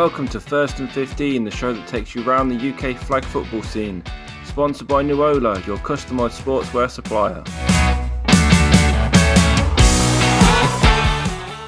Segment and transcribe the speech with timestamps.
[0.00, 3.62] Welcome to First and 15, the show that takes you around the UK flag football
[3.62, 4.02] scene.
[4.46, 7.44] Sponsored by Nuola, your customised sportswear supplier.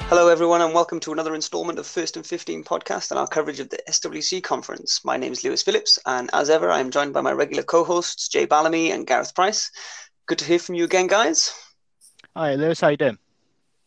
[0.09, 3.59] Hello, everyone, and welcome to another instalment of First and 15 podcast and our coverage
[3.59, 5.05] of the SWC conference.
[5.05, 7.83] My name is Lewis Phillips, and as ever, I am joined by my regular co
[7.83, 9.69] hosts, Jay Ballamy and Gareth Price.
[10.25, 11.53] Good to hear from you again, guys.
[12.35, 12.81] Hi, Lewis.
[12.81, 13.19] How you doing?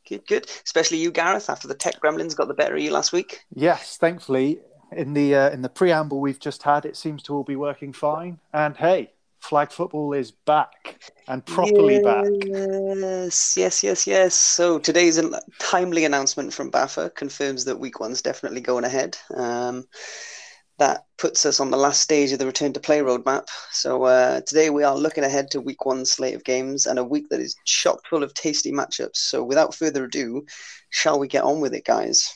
[0.08, 0.50] Good, good.
[0.64, 3.40] Especially you, Gareth, after the tech gremlins got the better of you last week.
[3.54, 4.60] Yes, thankfully,
[4.92, 7.92] in the uh, in the preamble we've just had, it seems to all be working
[7.92, 8.38] fine.
[8.52, 12.26] And hey, flag football is back and properly yes, back.
[12.46, 14.34] Yes, yes, yes, yes.
[14.34, 15.20] So today's
[15.58, 19.16] timely announcement from BAFA confirms that week one's definitely going ahead.
[19.34, 19.86] Um,
[20.78, 23.46] that puts us on the last stage of the return to play roadmap.
[23.72, 27.04] So uh, today we are looking ahead to week one slate of games and a
[27.04, 29.16] week that is chock full of tasty matchups.
[29.16, 30.44] So without further ado,
[30.90, 32.32] shall we get on with it, guys?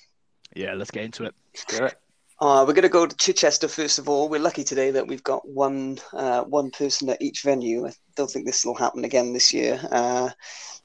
[0.55, 1.35] Yeah, let's get into it.
[1.69, 1.95] Do it.
[2.41, 4.31] Uh, we're going to go to Chichester first of all.
[4.31, 7.87] We're lucky today that we've got one uh, one person at each venue.
[7.87, 9.79] I don't think this will happen again this year.
[9.93, 10.31] Uh,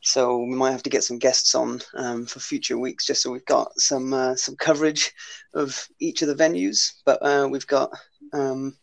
[0.02, 3.32] so we might have to get some guests on um, for future weeks, just so
[3.32, 5.14] we've got some uh, some coverage
[5.54, 6.92] of each of the venues.
[7.06, 7.90] But uh, we've got
[8.34, 8.76] um,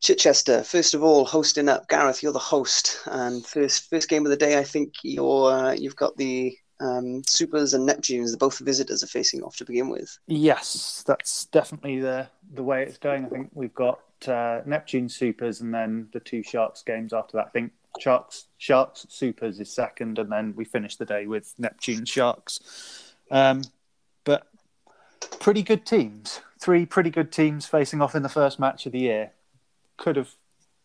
[0.00, 1.86] Chichester first of all hosting up.
[1.90, 4.56] Gareth, you're the host, and first first game of the day.
[4.58, 8.30] I think you're uh, you've got the um, Supers and Neptunes.
[8.30, 10.18] The both visitors are facing off to begin with.
[10.26, 13.24] Yes, that's definitely the the way it's going.
[13.24, 17.46] I think we've got uh, Neptune Supers and then the two Sharks games after that.
[17.46, 22.04] I think Sharks Sharks Supers is second, and then we finish the day with Neptune
[22.04, 23.14] Sharks.
[23.30, 23.62] Um,
[24.24, 24.46] but
[25.40, 26.40] pretty good teams.
[26.60, 29.32] Three pretty good teams facing off in the first match of the year.
[29.96, 30.34] Could have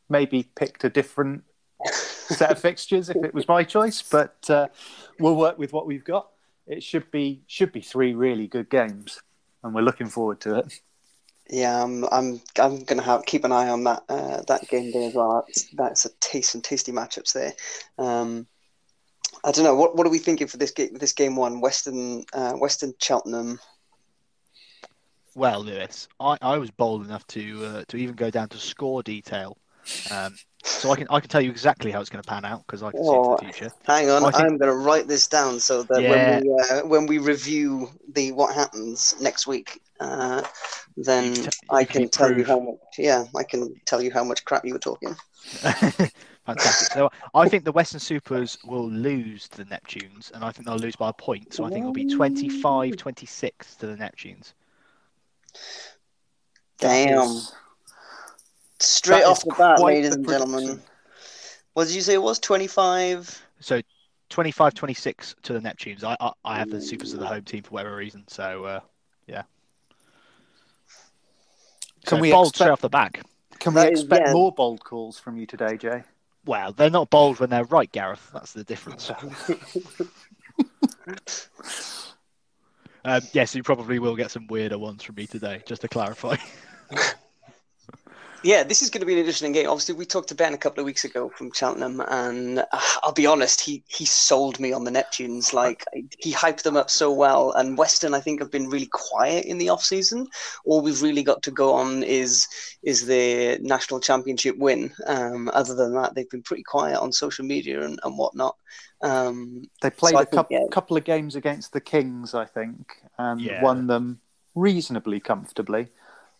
[0.09, 1.43] maybe picked a different
[2.29, 4.67] set of fixtures if it was my choice, but uh,
[5.19, 6.29] we'll work with what we've got.
[6.67, 9.21] It should be should be three really good games,
[9.63, 10.79] and we're looking forward to it.
[11.49, 15.07] Yeah, I'm I'm I'm gonna have keep an eye on that uh, that game day
[15.07, 15.43] as well.
[15.47, 17.53] That's, that's a taste some tasty matchups there.
[17.97, 18.45] Um,
[19.43, 22.23] I don't know what what are we thinking for this game this game one Western
[22.33, 23.59] uh, Western Cheltenham.
[25.35, 29.01] Well, Lewis, I, I was bold enough to uh, to even go down to score
[29.01, 29.57] detail,
[30.11, 32.65] um, so I can I can tell you exactly how it's going to pan out
[32.65, 33.75] because I can Oh, see into the future.
[33.85, 36.09] Hang on, I think- I'm going to write this down so that Yeah.
[36.09, 40.43] when we uh, when we review the what happens next week, uh,
[40.97, 42.77] then You can t- I can can tell you how much.
[42.97, 45.15] Yeah, I can tell you how much crap you were talking.
[46.45, 46.91] Fantastic.
[46.93, 50.77] So I think the Western Supers will lose to the Neptunes, and I think they'll
[50.77, 51.53] lose by a point.
[51.53, 54.53] So I think it'll be 25-26 to the Neptunes.
[56.79, 57.21] Damn.
[57.21, 57.53] Is-
[58.79, 60.81] Straight that off the bat, ladies the and gentlemen.
[61.73, 62.39] What did you say it was?
[62.39, 63.41] 25?
[63.59, 63.81] So
[64.29, 66.03] 25-26 to the Neptunes.
[66.03, 68.23] I, I I have the Supers of the home team for whatever reason.
[68.27, 68.79] So uh,
[69.27, 69.43] yeah.
[72.05, 73.21] Can So we bold straight off the back?
[73.59, 74.33] Can we That is- expect yeah.
[74.33, 76.03] more bold calls from you today, Jay?
[76.45, 78.29] Well, they're not bold when they're right, Gareth.
[78.33, 79.11] That's the difference.
[83.05, 86.35] Um, yes, you probably will get some weirder ones from me today, just to clarify.
[88.43, 89.67] Yeah, this is going to be an interesting game.
[89.67, 92.65] Obviously, we talked to Ben a couple of weeks ago from Cheltenham, and uh,
[93.03, 95.53] I'll be honest, he he sold me on the Neptunes.
[95.53, 95.83] Like
[96.19, 99.57] he hyped them up so well, and Western, I think, have been really quiet in
[99.57, 100.27] the off season.
[100.65, 102.47] All we've really got to go on is
[102.81, 104.91] is the national championship win.
[105.05, 108.55] Um, other than that, they've been pretty quiet on social media and, and whatnot.
[109.01, 110.65] Um, They played a think, couple, yeah.
[110.71, 113.61] couple of games against the Kings, I think, and Yeah.
[113.61, 114.21] won them
[114.55, 115.89] reasonably comfortably.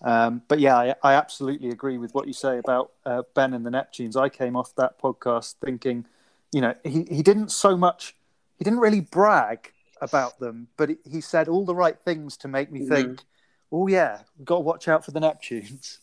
[0.01, 3.65] Um, but yeah, I, I absolutely agree with what you say about uh, Ben and
[3.65, 4.15] the Neptunes.
[4.15, 6.05] I came off that podcast thinking,
[6.51, 8.15] you know, he, he didn't so much,
[8.57, 12.71] he didn't really brag about them, but he, said all the right things to make
[12.71, 12.87] me Mhm.
[12.87, 13.19] think,
[13.71, 15.99] oh yeah, we've got to watch out for the Neptunes.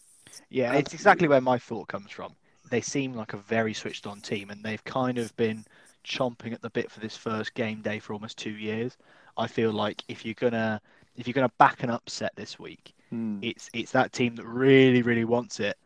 [0.51, 2.35] Yeah, it's exactly where my thought comes from.
[2.71, 5.65] They seem like a very switched on team, and they've kind of been
[6.05, 8.97] chomping at the bit for this first game day for almost two years.
[9.37, 10.81] I feel like if you're gonna
[11.17, 13.39] if you're gonna back an upset this week, Hmm.
[13.41, 15.79] it's it's that team that really really wants it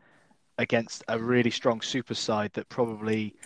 [0.58, 3.36] against a really strong super side that probably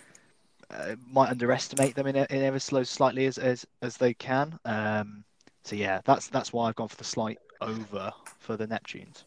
[0.71, 4.59] uh, might underestimate them in, in ever so slightly as as, as they can.
[4.65, 5.23] Um,
[5.63, 9.23] so yeah, that's that's why I've gone for the slight over for the Neptunes.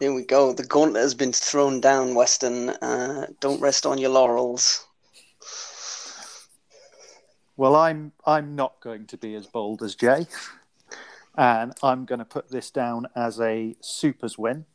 [0.00, 0.52] there we go.
[0.52, 2.70] The gauntlet has been thrown down, Western.
[2.70, 4.84] Uh, don't rest on your laurels.
[7.56, 10.26] Well, I'm I'm not going to be as bold as Jay,
[11.36, 14.66] and I'm going to put this down as a supers win.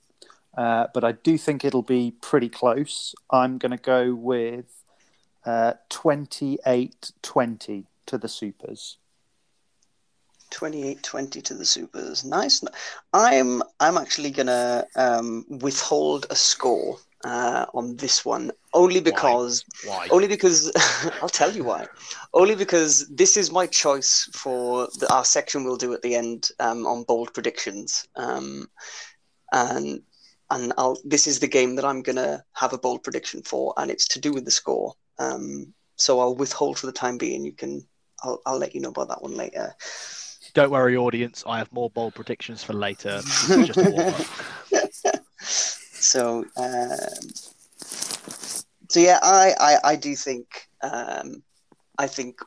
[0.58, 3.14] Uh, but I do think it'll be pretty close.
[3.30, 4.84] I'm going to go with
[5.46, 8.98] uh, 28-20 to the supers.
[10.52, 12.24] 28-20 to the Supers.
[12.24, 12.64] Nice.
[13.14, 20.08] I'm I'm actually gonna um, withhold a score uh, on this one only because Why?
[20.12, 20.72] only because
[21.22, 21.88] I'll tell you why.
[22.34, 26.50] Only because this is my choice for the, our section we'll do at the end
[26.60, 28.08] um, on bold predictions.
[28.16, 28.68] Um,
[29.52, 30.02] and
[30.52, 33.90] and I'll this is the game that I'm gonna have a bold prediction for, and
[33.90, 34.94] it's to do with the score.
[35.18, 37.46] Um, so I'll withhold for the time being.
[37.46, 37.88] You can
[38.24, 39.74] I'll I'll let you know about that one later.
[40.54, 41.44] Don't worry, audience.
[41.48, 43.22] I have more bold predictions for later.
[43.48, 43.80] Just.
[46.06, 47.30] So, um,
[48.96, 51.44] so yeah, I, I, I do think, um,
[51.98, 52.40] I think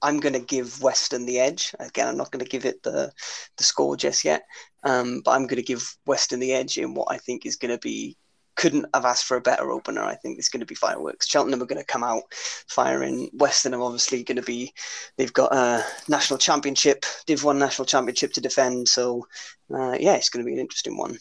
[0.00, 1.74] I'm going to give Western the edge.
[1.78, 3.12] Again, I'm not going to give it the,
[3.58, 4.44] the score just yet,
[4.84, 7.72] um, but I'm going to give Western the edge in what I think is going
[7.72, 8.16] to be.
[8.54, 10.02] Couldn't have asked for a better opener.
[10.02, 11.28] I think it's going to be fireworks.
[11.28, 13.28] Cheltenham are going to come out firing.
[13.34, 14.72] Western are obviously going to be.
[15.18, 18.88] They've got a national championship, Div One national championship to defend.
[18.88, 19.26] So,
[19.70, 21.18] uh, yeah, it's going to be an interesting one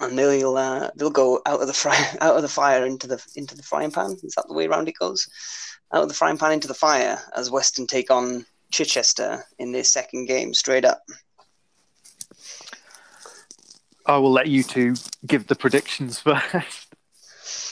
[0.00, 3.24] and they'll uh, they'll go out of the fry out of the fire into the
[3.36, 4.16] into the frying pan.
[4.22, 5.28] Is that the way around it goes?
[5.92, 9.84] Out of the frying pan into the fire as Western take on Chichester in their
[9.84, 11.02] second game straight up.
[14.06, 14.94] I will let you two
[15.26, 16.88] give the predictions first.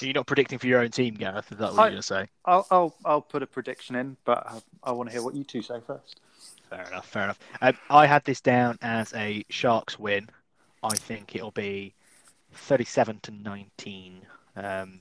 [0.03, 1.51] You're not predicting for your own team, Gareth.
[1.51, 2.27] Is that what I- you're going to say?
[2.45, 4.61] I'll, I'll I'll put a prediction in, but I,
[4.91, 6.21] I want to hear what you two say first.
[6.71, 7.07] Fair enough.
[7.09, 7.39] Fair enough.
[7.63, 10.29] Um, I had this down as a Sharks win.
[10.83, 11.95] I think it'll be
[12.53, 14.21] 37 to 19.
[14.57, 15.01] Um,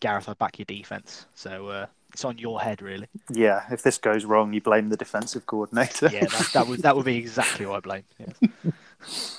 [0.00, 3.06] Gareth, I back your defense, so uh, it's on your head, really.
[3.30, 6.10] Yeah, if this goes wrong, you blame the defensive coordinator.
[6.12, 8.04] Yeah, that, that would that would be exactly what I blame.
[8.18, 9.38] Yes.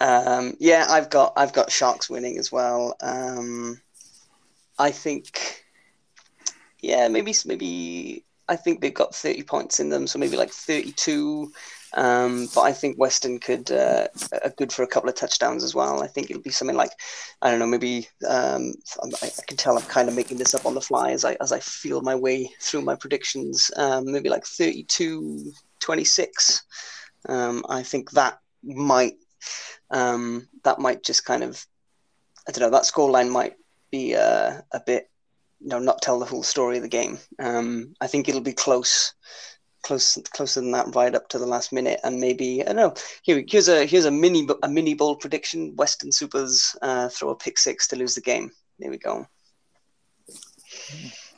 [0.00, 2.94] Um, yeah, I've got I've got Sharks winning as well.
[3.00, 3.80] Um,
[4.78, 5.64] I think,
[6.80, 11.52] yeah, maybe maybe I think they've got thirty points in them, so maybe like thirty-two.
[11.94, 14.08] Um, but I think Western could uh,
[14.42, 16.02] are good for a couple of touchdowns as well.
[16.02, 16.90] I think it'll be something like
[17.40, 18.74] I don't know, maybe um,
[19.22, 21.36] I, I can tell I'm kind of making this up on the fly as I
[21.40, 23.70] as I feel my way through my predictions.
[23.76, 26.62] Um, maybe like 32-26.
[27.28, 29.14] Um, I think that might
[29.90, 31.64] um, that might just kind of
[32.48, 33.56] I don't know that scoreline might
[33.90, 35.10] be uh, a bit
[35.60, 37.18] you know not tell the whole story of the game.
[37.38, 39.14] Um, I think it'll be close.
[39.84, 42.94] Close, closer than that, right up to the last minute, and maybe I don't know.
[43.22, 47.36] Here, here's a here's a mini a mini bold prediction: Western Supers uh, throw a
[47.36, 48.50] pick six to lose the game.
[48.78, 49.26] There we go.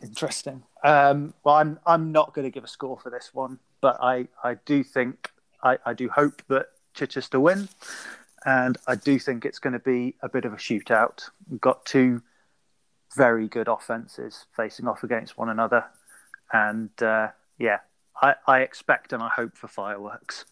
[0.03, 0.63] Interesting.
[0.85, 4.29] Um, well, I'm I'm not going to give a score for this one, but I,
[4.43, 5.31] I do think
[5.63, 7.69] I, I do hope that Chichester win,
[8.45, 11.29] and I do think it's going to be a bit of a shootout.
[11.51, 12.23] We've got two
[13.17, 15.85] very good offenses facing off against one another,
[16.53, 17.29] and uh,
[17.59, 17.79] yeah,
[18.23, 20.45] I, I expect and I hope for fireworks.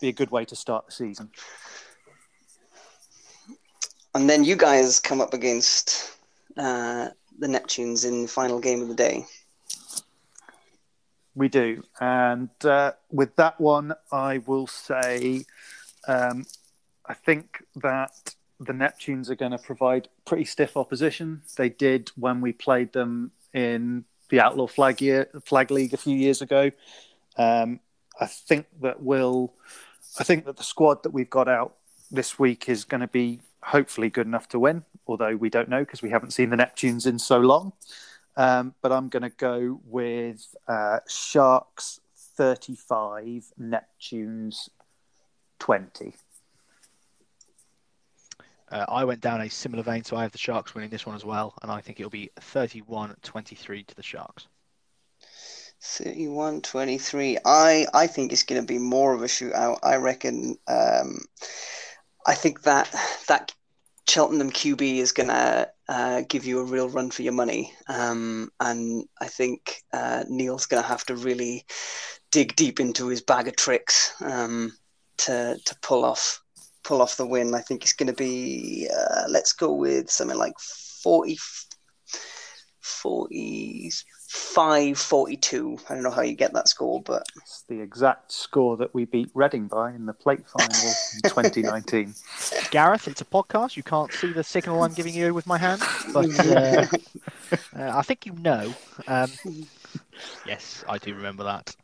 [0.00, 1.30] Be a good way to start the season.
[4.14, 6.16] And then you guys come up against
[6.56, 9.26] uh, the Neptunes in the final game of the day.
[11.34, 11.82] We do.
[12.00, 15.44] And uh, with that one, I will say
[16.08, 16.46] um,
[17.04, 21.42] I think that the Neptunes are going to provide pretty stiff opposition.
[21.56, 26.16] They did when we played them in the Outlaw Flag, year, Flag League a few
[26.16, 26.70] years ago.
[27.36, 27.80] Um,
[28.20, 29.54] I think that will.
[30.18, 31.74] I think that the squad that we've got out
[32.10, 35.80] this week is going to be hopefully good enough to win, although we don't know
[35.80, 37.72] because we haven't seen the Neptunes in so long.
[38.36, 42.00] Um, but I'm going to go with uh, Sharks
[42.36, 44.68] 35, Neptunes
[45.58, 46.14] 20.
[48.76, 51.16] Uh, I went down a similar vein, so I have the Sharks winning this one
[51.16, 54.48] as well, and I think it'll be 31-23 to the Sharks.
[55.80, 57.38] 31 23.
[57.46, 59.78] I, I think it's going to be more of a shootout.
[59.82, 60.58] I reckon.
[60.68, 61.20] Um,
[62.26, 62.94] I think that
[63.28, 63.54] that
[64.08, 67.72] Cheltenham QB is going to uh, give you a real run for your money.
[67.88, 71.64] Um, and I think uh, Neil's going to have to really
[72.30, 74.72] dig deep into his bag of tricks um,
[75.18, 76.42] to, to pull off
[76.86, 77.52] pull off the win.
[77.54, 81.36] I think it's going to be, uh, let's go with something like 40,
[82.80, 85.78] 45 42.
[85.90, 89.04] I don't know how you get that score, but It's the exact score that we
[89.04, 92.14] beat Reading by in the plate final in 2019.
[92.70, 93.76] Gareth, it's a podcast.
[93.76, 95.82] You can't see the signal I'm giving you with my hand,
[96.14, 96.86] but uh,
[97.76, 98.72] uh, I think you know.
[99.08, 99.32] Um,
[100.46, 101.74] yes, I do remember that.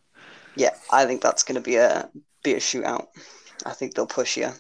[0.55, 2.09] yeah, I think that's going to be a
[2.45, 3.09] be a shootout.
[3.67, 4.53] I think they'll push you.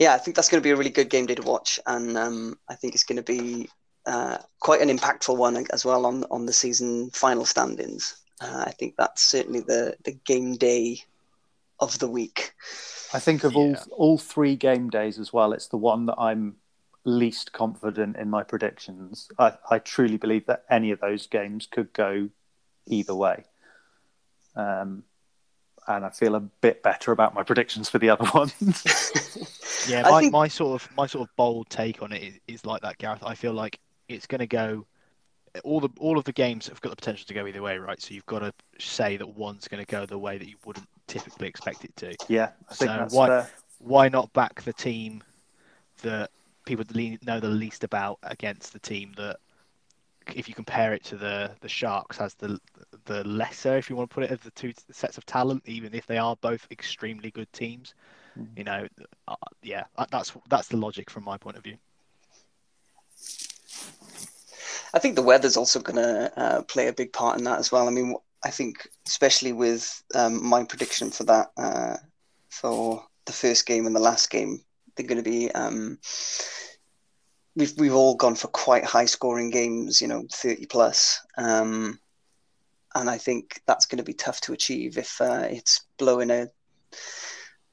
[0.00, 2.16] Yeah, I think that's going to be a really good game day to watch, and
[2.16, 3.68] um, I think it's going to be
[4.06, 8.16] uh, quite an impactful one as well on on the season final standings.
[8.40, 11.02] Uh, I think that's certainly the the game day
[11.80, 12.54] of the week.
[13.12, 15.52] I think of all all three game days as well.
[15.52, 16.56] It's the one that I'm
[17.04, 19.28] least confident in my predictions.
[19.38, 22.30] I, I truly believe that any of those games could go
[22.86, 23.44] either way.
[24.56, 25.04] Um,
[25.96, 29.86] and I feel a bit better about my predictions for the other ones.
[29.88, 32.66] Yeah, my, think- my sort of my sort of bold take on it is, is
[32.66, 33.22] like that, Gareth.
[33.24, 33.78] I feel like
[34.08, 34.86] it's going to go.
[35.64, 38.00] All the all of the games have got the potential to go either way, right?
[38.00, 40.86] So you've got to say that one's going to go the way that you wouldn't
[41.08, 42.14] typically expect it to.
[42.28, 43.50] yeah, I think So that's why- fair.
[43.82, 45.22] Why not back the team
[46.02, 46.30] that
[46.66, 46.84] people
[47.24, 49.38] know the least about against the team that,
[50.36, 52.58] if you compare it to the the Sharks, has the
[53.04, 55.94] the lesser, if you want to put it, of the two sets of talent, even
[55.94, 57.94] if they are both extremely good teams.
[58.38, 58.58] Mhm.
[58.58, 58.88] You know,
[59.28, 61.76] uh, yeah, that's that's the logic from my point of view.
[64.92, 67.70] I think the weather's also going to uh, play a big part in that as
[67.70, 67.86] well.
[67.86, 71.96] I mean, I think especially with um, my prediction for that uh,
[72.48, 74.60] for the first game and the last game,
[74.96, 75.50] they're going to be.
[75.52, 75.98] Um,
[77.56, 81.98] we've we've all gone for quite high scoring games, you know, thirty plus, um,
[82.94, 86.48] and I think that's going to be tough to achieve if uh, it's blowing a,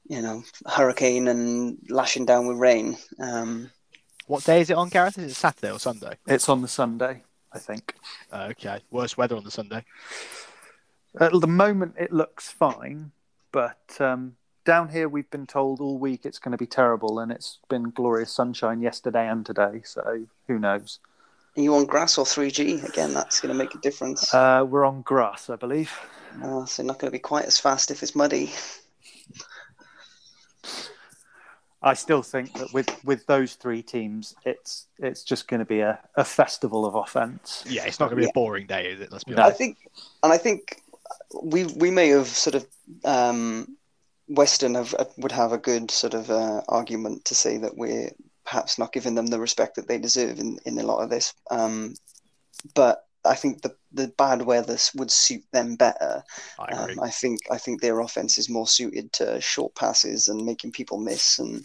[0.08, 2.96] you know, hurricane and lashing down with rain.
[3.20, 3.70] Um,
[4.26, 5.18] What day is it on, Gareth?
[5.18, 6.18] Is it Saturday or Sunday?
[6.26, 7.94] It's on the Sunday, I think.
[8.32, 9.84] Uh, okay, worst weather on the Sunday.
[11.18, 13.10] At the moment, it looks fine,
[13.50, 14.36] but um,
[14.68, 17.84] down here we've been told all week it's going to be terrible, and it's been
[17.88, 19.80] glorious sunshine yesterday and today.
[19.82, 20.98] So who knows?
[21.56, 22.86] Are you on grass or 3G?
[22.86, 24.34] Again, that's going to make a difference.
[24.34, 25.90] Uh, we're on grass, I believe.
[26.44, 28.52] Uh, so not going to be quite as fast if it's muddy.
[31.82, 35.80] I still think that with, with those three teams, it's it's just going to be
[35.80, 37.64] a, a festival of offense.
[37.66, 38.32] Yeah, it's not going to be Yeah.
[38.32, 39.10] a boring day, is it?
[39.10, 39.38] Let's be No.
[39.40, 39.58] I honest.
[39.58, 39.78] think,
[40.22, 40.82] and I think
[41.42, 42.66] we we may have sort of
[43.06, 43.77] um,
[44.28, 48.10] Western have would have a good sort of uh, argument to say that we're
[48.44, 51.34] perhaps not giving them the respect that they deserve in, in a lot of this.
[51.50, 51.94] Um,
[52.74, 56.22] but I think the the bad weather would suit them better.
[56.58, 56.72] I.
[56.72, 60.72] Um, I think I think their offense is more suited to short passes and making
[60.72, 61.64] people miss and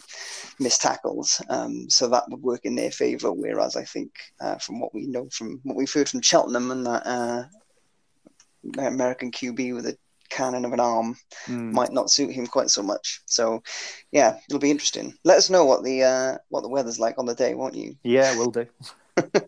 [0.58, 1.42] miss tackles.
[1.48, 3.32] Um, so that would work in their favour.
[3.32, 6.86] Whereas I think, uh, from what we know from what we've heard from Cheltenham and
[6.86, 7.44] that uh,
[8.78, 9.98] American QB with a
[10.36, 11.72] cannon of an arm Mm.
[11.72, 13.20] might not suit him quite so much.
[13.26, 13.62] So
[14.12, 15.14] yeah, it'll be interesting.
[15.24, 17.96] Let us know what the uh, what the weather's like on the day, won't you?
[18.02, 18.66] Yeah, we'll do.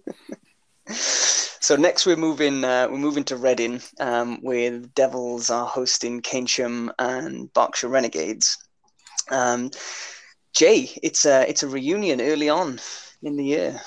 [1.58, 6.22] So next we're moving uh, we're moving to Reading, um, where the Devils are hosting
[6.22, 8.56] Keynsham and Berkshire Renegades.
[9.32, 9.72] Um,
[10.54, 12.78] Jay, it's a it's a reunion early on
[13.22, 13.80] in the year.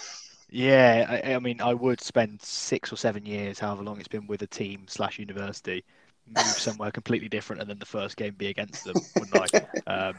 [0.49, 4.27] Yeah, I, I mean, I would spend six or seven years, however long it's been
[4.27, 5.85] with a team slash university,
[6.35, 9.67] move somewhere completely different, and then the first game be against them, wouldn't I?
[10.09, 10.15] Um,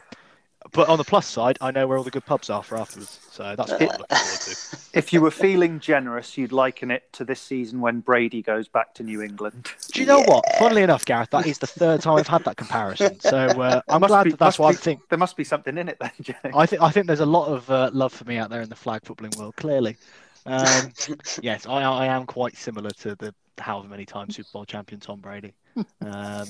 [0.73, 3.19] but on the plus side, I know where all the good pubs are for afterwards,
[3.31, 4.79] so that's what I'm looking forward to.
[4.93, 8.93] If you were feeling generous, you'd liken it to this season when Brady goes back
[8.95, 9.71] to New England.
[9.93, 10.45] Do you know what?
[10.59, 13.19] Funnily enough, Gareth, that is the third time I've had that comparison.
[13.21, 15.79] So uh, I'm glad be- that that's must why I think There must be something
[15.79, 16.35] in it then, Jay.
[16.53, 18.69] I think I think there's a lot of uh, love for me out there in
[18.69, 19.57] the flag footballing world.
[19.57, 19.97] Clearly,
[20.45, 20.93] um,
[21.41, 25.21] yes, I, I am quite similar to the however many times Super Bowl champion Tom
[25.21, 25.55] Brady.
[26.03, 26.49] Um,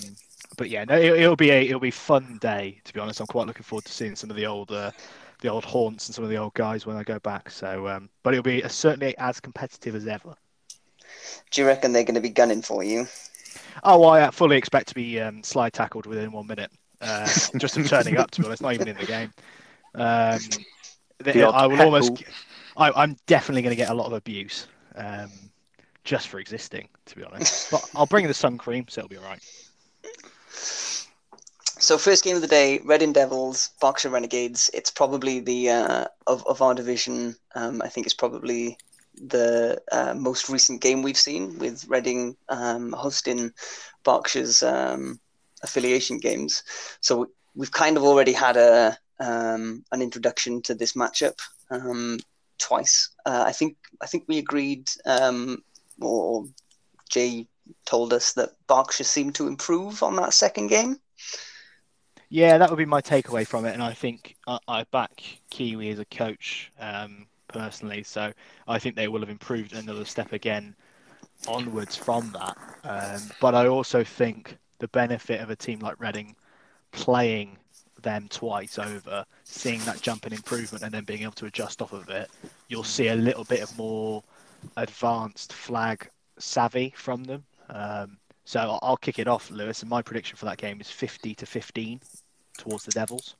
[0.56, 2.80] but yeah, no, it, it'll be a it'll be a fun day.
[2.84, 4.90] To be honest, I'm quite looking forward to seeing some of the old uh,
[5.40, 7.50] the old haunts and some of the old guys when I go back.
[7.50, 10.34] So, um, but it'll be uh, certainly as competitive as ever.
[11.50, 13.06] Do you reckon they're going to be gunning for you?
[13.82, 16.70] Oh, I uh, fully expect to be um, slide tackled within one minute.
[17.00, 17.24] Uh,
[17.56, 19.32] just from turning up, to be honest, not even in the game.
[19.94, 20.38] Um,
[21.18, 22.18] the- The I will almost.
[22.18, 22.34] heckle.
[22.76, 25.30] I, I'm definitely going to get a lot of abuse, um,
[26.04, 27.70] just for existing, to be honest.
[27.70, 29.42] But I'll bring the sun cream, so it'll be all right.
[30.52, 34.70] So first game of the day, Reading Devils, Berkshire Renegades.
[34.74, 37.36] It's probably the uh, of of our division.
[37.54, 38.76] Um, I think it's probably
[39.14, 43.52] the uh, most recent game we've seen with Reading um, hosting
[44.04, 45.20] Berkshire's um,
[45.62, 46.62] affiliation games.
[47.00, 51.38] So we've kind of already had a um, an introduction to this matchup
[51.70, 52.18] um,
[52.58, 53.10] twice.
[53.26, 55.62] Uh, I think I think we agreed, um,
[56.00, 56.46] or
[57.08, 57.46] Jay
[57.86, 60.98] told us that Berkshire seemed to improve on that second game.
[62.28, 65.90] Yeah, that would be my takeaway from it, and I think I, I back Kiwi
[65.90, 68.04] as a coach um, personally.
[68.04, 68.32] So
[68.68, 70.76] I think they will have improved another step again
[71.48, 72.56] onwards from that.
[72.84, 76.36] Um, but I also think the benefit of a team like Reading
[76.92, 77.56] playing
[78.02, 81.92] them twice over, seeing that jump in improvement, and then being able to adjust off
[81.92, 82.30] of it,
[82.68, 84.22] you'll see a little bit of more
[84.76, 87.44] advanced flag savvy from them.
[87.68, 89.82] Um, So I'll, kick it off, Lewis.
[89.82, 92.00] And my prediction for that game is 50 to 15
[92.58, 93.36] towards the Devils.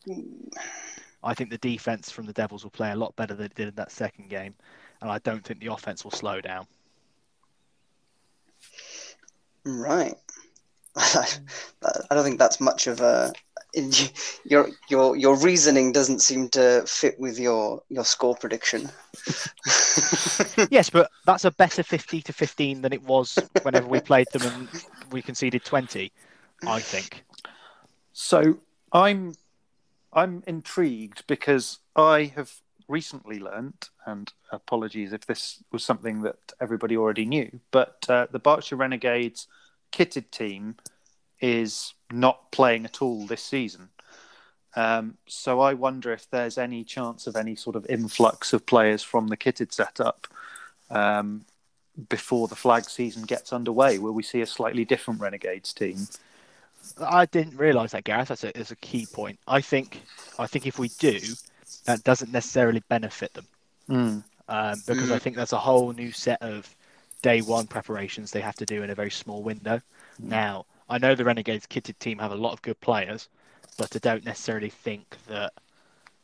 [1.23, 3.69] I think the defense from the Devils will play a lot better than it did
[3.69, 4.55] in that second game,
[5.00, 6.67] and I don't think the offense will slow down.
[9.65, 10.15] Right.
[10.97, 11.25] I
[12.11, 13.33] don't think that's much of a
[14.45, 18.83] your your your reasoning doesn't seem to fit with your your score prediction.
[20.71, 24.43] yes, but that's a better 50 to 15 than it was whenever we played them
[24.43, 24.69] and
[25.11, 26.12] we conceded 20,
[26.67, 27.25] I think.
[28.12, 28.59] So,
[28.93, 29.35] I'm
[30.12, 32.53] I'm intrigued because I have
[32.89, 38.39] recently learnt, and apologies if this was something that everybody already knew, but uh, the
[38.39, 39.47] Berkshire Renegades
[39.93, 40.77] kitted team
[41.40, 43.88] is not playing at all this season.
[44.76, 49.02] Um, so I wonder if there's any chance of any sort of influx of players
[49.02, 50.26] from the kitted setup
[50.90, 51.44] um,
[52.09, 53.99] before the flag season gets underway.
[53.99, 56.06] Will we see a slightly different Renegades team?
[57.00, 58.28] I didn't realise that, Gareth.
[58.28, 59.38] That's a, that's a key point.
[59.47, 60.02] I think
[60.38, 61.18] I think if we do,
[61.85, 63.47] that doesn't necessarily benefit them
[63.88, 64.25] mm.
[64.49, 65.12] um, because mm.
[65.12, 66.75] I think there's a whole new set of
[67.23, 69.76] day one preparations they have to do in a very small window.
[70.23, 70.28] Mm.
[70.28, 73.28] Now, I know the Renegades kitted team have a lot of good players,
[73.78, 75.52] but I don't necessarily think that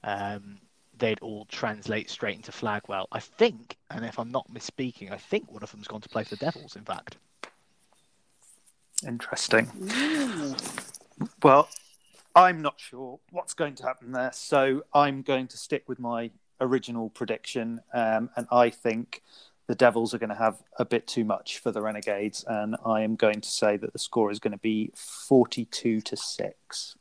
[0.02, 0.58] um,
[0.98, 3.06] they'd all translate straight into Flagwell.
[3.12, 6.24] I think, and if I'm not misspeaking, I think one of them's gone to play
[6.24, 7.16] for the Devils, in fact.
[9.06, 9.70] Interesting.
[11.42, 11.68] Well,
[12.34, 16.30] I'm not sure what's going to happen there, so I'm going to stick with my
[16.60, 19.22] original prediction, um, and I think
[19.66, 23.00] the Devils are going to have a bit too much for the Renegades, and I
[23.00, 26.96] am going to say that the score is going to be 42 to 6.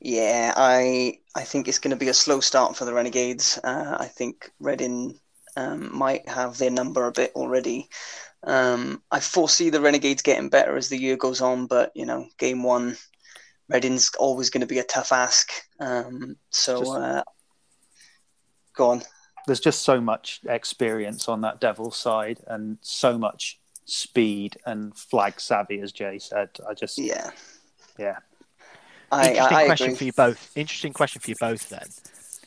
[0.00, 3.58] Yeah, I I think it's going to be a slow start for the Renegades.
[3.62, 5.18] Uh, I think Reading
[5.56, 7.88] um, might have their number a bit already.
[8.42, 12.26] Um, I foresee the Renegades getting better as the year goes on, but you know,
[12.38, 12.96] game one,
[13.68, 15.50] Reading's always going to be a tough ask.
[15.78, 16.90] Um, so, Just...
[16.92, 17.24] uh,
[18.74, 19.02] go on
[19.46, 25.40] there's just so much experience on that devil side and so much speed and flag
[25.40, 26.50] savvy, as Jay said.
[26.68, 27.30] I just yeah
[28.00, 28.18] yeah.
[29.12, 29.96] I, Interesting I, I question agree.
[29.96, 30.56] for you both.
[30.56, 31.86] Interesting question for you both then.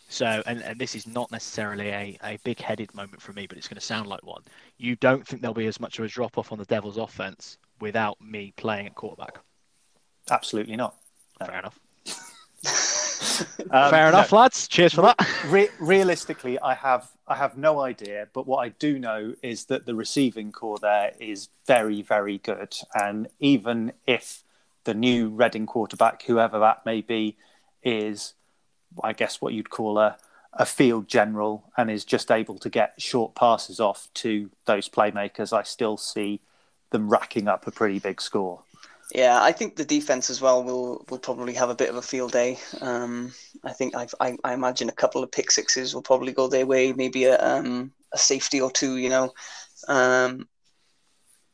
[0.10, 3.58] So, and, and this is not necessarily a, a big headed moment for me, but
[3.58, 4.44] it's going to sound like one.
[4.78, 7.58] You don't think there'll be as much of a drop off on the Devils' offense
[7.80, 9.40] without me playing at quarterback?
[10.30, 10.96] Absolutely not.
[11.40, 11.80] Fair enough.
[13.72, 14.68] Um, Fair enough, no, lads.
[14.68, 15.28] Cheers for that.
[15.48, 19.88] Re- realistically, I have I have no idea, but what I do know is that
[19.88, 24.44] the receiving corps there is very very good, and even if
[24.84, 27.36] the new Reading quarterback, whoever that may be,
[27.82, 28.36] is
[29.04, 30.18] I guess what you'd call a
[30.54, 35.52] a field general and is just able to get short passes off to those playmakers,
[35.52, 36.42] I still see
[36.92, 38.62] them racking up a pretty big score.
[39.12, 42.02] Yeah, I think the defense as well will will probably have a bit of a
[42.02, 42.58] field day.
[42.82, 46.48] Um, I think I've, i I imagine a couple of pick sixes will probably go
[46.48, 49.34] their way, maybe a um, a safety or two, you know.
[49.88, 50.48] Um,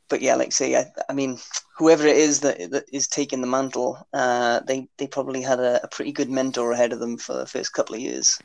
[0.09, 1.37] but yeah, like say, I, I mean,
[1.77, 5.83] whoever it is that, that is taking the mantle, uh, they they probably had a,
[5.83, 8.39] a, pretty good mentor ahead of them for the first couple of years.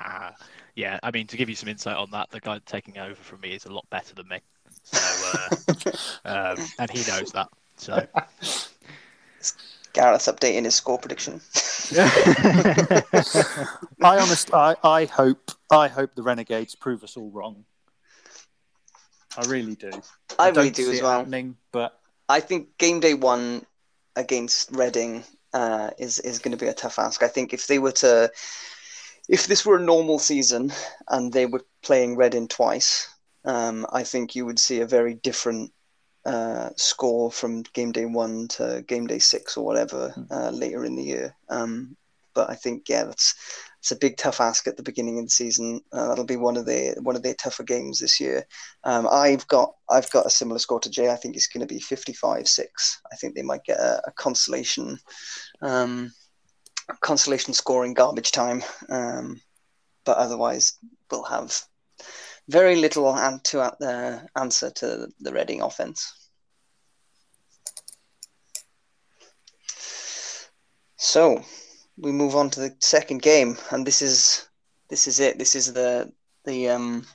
[0.00, 0.34] Ah,
[0.74, 3.40] yeah, I mean, to give you some insight on that, the guy taking over from
[3.40, 4.40] me is a lot better than me,
[4.82, 4.98] so
[5.34, 5.56] uh,
[6.24, 7.48] um, and he knows that.
[7.76, 8.06] So
[9.92, 11.40] Gareth's updating his score prediction.
[14.02, 17.64] I honestly, I, I hope, I hope the Renegades prove us all wrong.
[19.38, 19.90] I really do.
[20.38, 21.26] I, I really do as well.
[21.72, 23.64] But I think game day one
[24.16, 27.22] against Reading uh, is is going to be a tough ask.
[27.22, 28.30] I think if they were to,
[29.28, 30.72] if this were a normal season
[31.08, 33.08] and they were playing Reading twice,
[33.44, 35.72] um, I think you would see a very different
[36.26, 40.24] uh, score from game day one to game day six or whatever hmm.
[40.30, 41.36] uh, later in the year.
[41.48, 41.96] Um,
[42.34, 43.34] but I think yeah, that's
[43.78, 45.80] it's a big tough ask at the beginning of the season.
[45.92, 48.44] Uh, that'll be one of the one of their tougher games this year.
[48.84, 51.08] Um, I've got I've got a similar score to Jay.
[51.08, 52.66] I think it's going to be 55-6.
[53.12, 54.98] I think they might get a, a consolation
[55.62, 56.12] um,
[57.00, 58.62] consolation score in garbage time.
[58.88, 59.40] Um,
[60.04, 60.74] but otherwise,
[61.10, 61.56] we'll have
[62.48, 66.12] very little to uh, answer to the Reading offense.
[70.96, 71.42] So
[71.98, 74.48] we move on to the second game, and this is
[74.88, 75.38] this is it.
[75.38, 76.12] This is the
[76.44, 77.06] the um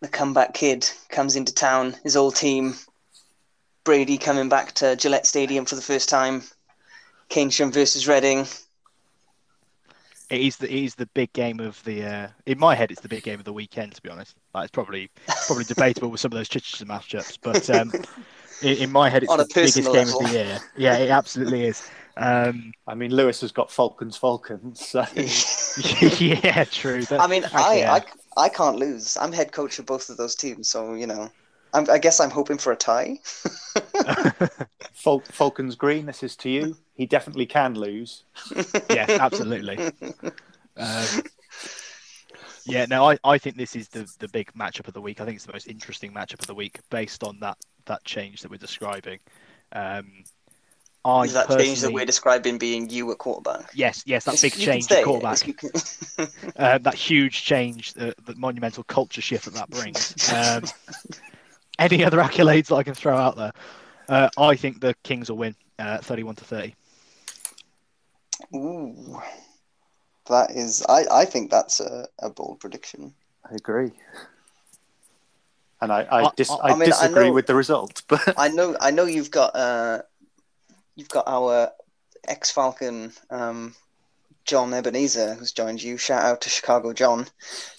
[0.00, 1.96] the comeback kid comes into town.
[2.02, 2.74] His old team,
[3.84, 6.42] Brady coming back to Gillette Stadium for the first time.
[7.30, 8.46] Keynsham versus Reading.
[10.30, 12.04] It is the it is the big game of the.
[12.04, 13.94] Uh, in my head, it's the big game of the weekend.
[13.94, 15.10] To be honest, like, it's probably
[15.46, 17.92] probably debatable with some of those Chichester matchups, but um,
[18.62, 20.58] in, in my head, it's On the biggest personal game of the year.
[20.76, 21.88] Yeah, it absolutely is.
[22.16, 24.84] Um, I mean, Lewis has got Falcons, Falcons.
[24.86, 25.04] So
[26.18, 27.04] yeah, true.
[27.04, 27.94] That- I mean, actually, I, yeah.
[27.94, 28.02] I
[28.38, 29.16] I can't lose.
[29.20, 31.30] I'm head coach of both of those teams, so you know,
[31.76, 33.18] I'm, I guess I'm hoping for a tie.
[34.92, 36.76] Fal- Falcons Green, this is to you.
[36.94, 38.24] He definitely can lose.
[38.90, 39.78] yes, absolutely.
[40.78, 41.22] Um,
[42.66, 45.22] yeah, no, I, I think this is the, the big matchup of the week.
[45.22, 48.42] I think it's the most interesting matchup of the week based on that that change
[48.42, 49.18] that we're describing.
[49.72, 50.24] Um,
[51.06, 53.70] I Is that change that we're describing being you at quarterback?
[53.72, 55.70] Yes, yes, that big You change at quarterback, can-
[56.56, 60.14] uh, that huge change, the, the monumental culture shift that that brings.
[60.34, 60.64] Um,
[61.78, 63.52] any other accolades that I can throw out there?
[64.08, 66.74] Uh, I think the Kings will win, uh, thirty-one to thirty.
[68.54, 69.20] Ooh,
[70.28, 70.84] that is.
[70.88, 73.14] I, I think that's a, a bold prediction.
[73.50, 73.90] I agree.
[75.80, 78.02] And I, I, I- dis- I- I, I mean, I disagree know- with the result,
[78.08, 78.76] but I know.
[78.80, 79.54] I know you've got.
[79.56, 80.02] Uh,
[80.94, 81.70] you've got our
[82.28, 83.74] ex Falcon, um,
[84.46, 85.96] John Ebenezer, who's joined you.
[85.96, 87.26] Shout out to Chicago John.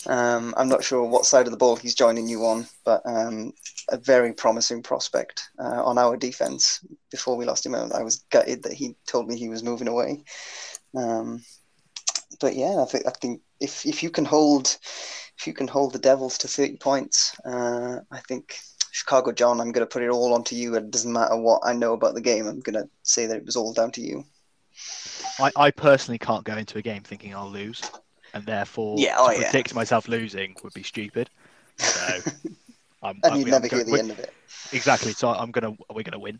[0.06, 3.54] Um, I'm not sure what side of the ball he's joining you on, but um,
[3.90, 6.86] a very promising prospect uh, on our defense.
[7.10, 10.24] Before we lost him I was gutted that he told me he was moving away.
[10.96, 11.42] Um,
[12.40, 14.78] but yeah, I think I think if if you can hold
[15.38, 18.60] if you can hold the Devils to 30 points, uh, I think
[18.92, 20.76] Chicago John, I'm going to put it all onto you.
[20.76, 22.48] It doesn't matter what I know about the game.
[22.48, 24.26] I'm going to say that it was all down to you.
[25.40, 27.82] I, I personally can't go into a game thinking I'll lose,
[28.34, 29.44] and therefore Yeah, oh, to yeah.
[29.52, 31.30] predict myself losing would be stupid.
[31.78, 32.00] So
[33.04, 34.34] I'm, And I'm- you'd I'm never go- hear the we- end of it.
[34.74, 35.14] Exactly.
[35.14, 36.40] So I'm gonna we're gonna win,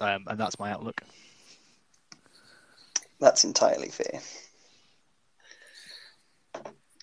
[0.00, 1.00] um, and that's my outlook.
[3.20, 4.20] That's entirely fair.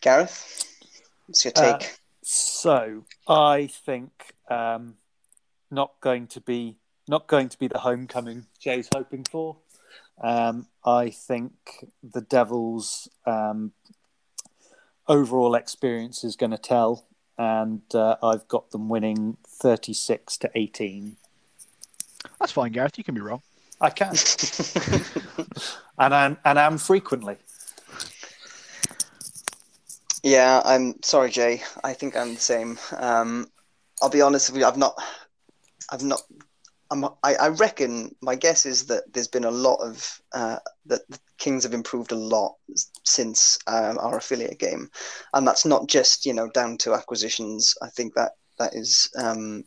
[0.02, 0.66] Gareth,
[1.28, 2.00] what's your Uh, take?
[2.24, 4.12] So I think
[4.50, 4.96] um,
[5.72, 9.58] not going to be not going to be the homecoming Jay's hoping for.
[10.22, 11.54] Um, I think
[12.04, 13.72] the Devils' um,
[15.08, 17.06] overall experience is going to tell,
[17.38, 21.18] and uh, I've got them winning thirty-six to eighteen.
[22.40, 22.98] That's fine, Gareth.
[22.98, 23.42] You can be wrong.
[23.82, 24.14] I can,
[25.98, 27.38] and I'm and I'm frequently.
[30.22, 31.62] Yeah, I'm sorry, Jay.
[31.84, 32.78] I think I'm the same.
[32.98, 33.50] Um,
[34.02, 34.66] I'll be honest with you.
[34.66, 35.02] I've not,
[35.90, 36.22] I've not.
[36.92, 41.20] I, I reckon my guess is that there's been a lot of uh, that the
[41.38, 42.56] Kings have improved a lot
[43.04, 44.90] since um, our affiliate game,
[45.34, 47.76] and that's not just you know down to acquisitions.
[47.82, 49.64] I think that that is um,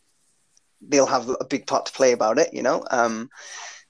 [0.80, 2.52] they'll have a big part to play about it.
[2.52, 3.30] You know, um,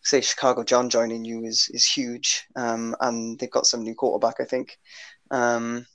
[0.02, 4.40] say Chicago John joining you is is huge, um, and they've got some new quarterback.
[4.40, 4.78] I think.
[5.30, 5.86] Um,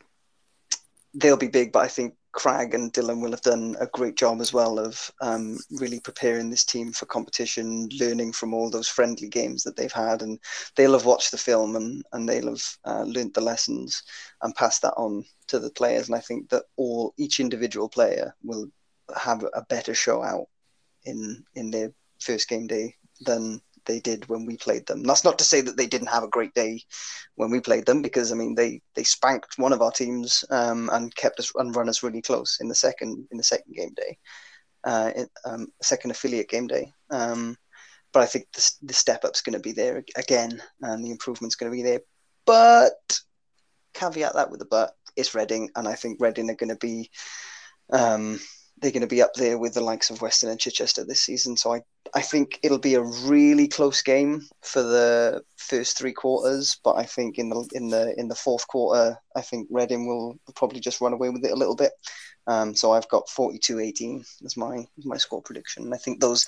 [1.14, 4.42] they'll be big, but I think Crag and Dylan will have done a great job
[4.42, 9.28] as well of um, really preparing this team for competition, learning from all those friendly
[9.28, 10.40] games that they've had, and
[10.76, 14.04] they'll have watched the film and and they'll have uh, learnt the lessons
[14.44, 16.10] and passed that on to the players.
[16.10, 18.68] And I think that all each individual player will
[19.16, 20.46] have a better show out
[21.06, 25.04] in in their first game day than they did when we played them.
[25.04, 26.84] That's not to say that they didn't have a great day
[27.36, 30.90] when we played them, because I mean they they spanked one of our teams um,
[30.94, 33.94] and kept us and run us really close in the second in the second game
[33.96, 34.18] day,
[34.84, 35.12] uh,
[35.46, 36.92] um, second affiliate game day.
[37.10, 37.58] Um,
[38.14, 41.56] but I think the, the step up's going to be there again, and the improvement's
[41.56, 42.02] going to be there.
[42.46, 43.20] But
[43.94, 47.10] caveat that with the but, it's Reading, and I think Reading are going to be
[47.92, 48.40] um,
[48.80, 51.58] they're going to be up there with the likes of Western and Chichester this season.
[51.58, 51.82] So I,
[52.14, 56.80] I think it'll be a really close game for the first three quarters.
[56.84, 60.40] But I think in the in the in the fourth quarter, I think Reading will
[60.56, 61.92] probably just run away with it a little bit.
[62.46, 65.84] Um, so I've got 42-18 as my as my score prediction.
[65.84, 66.46] And I think those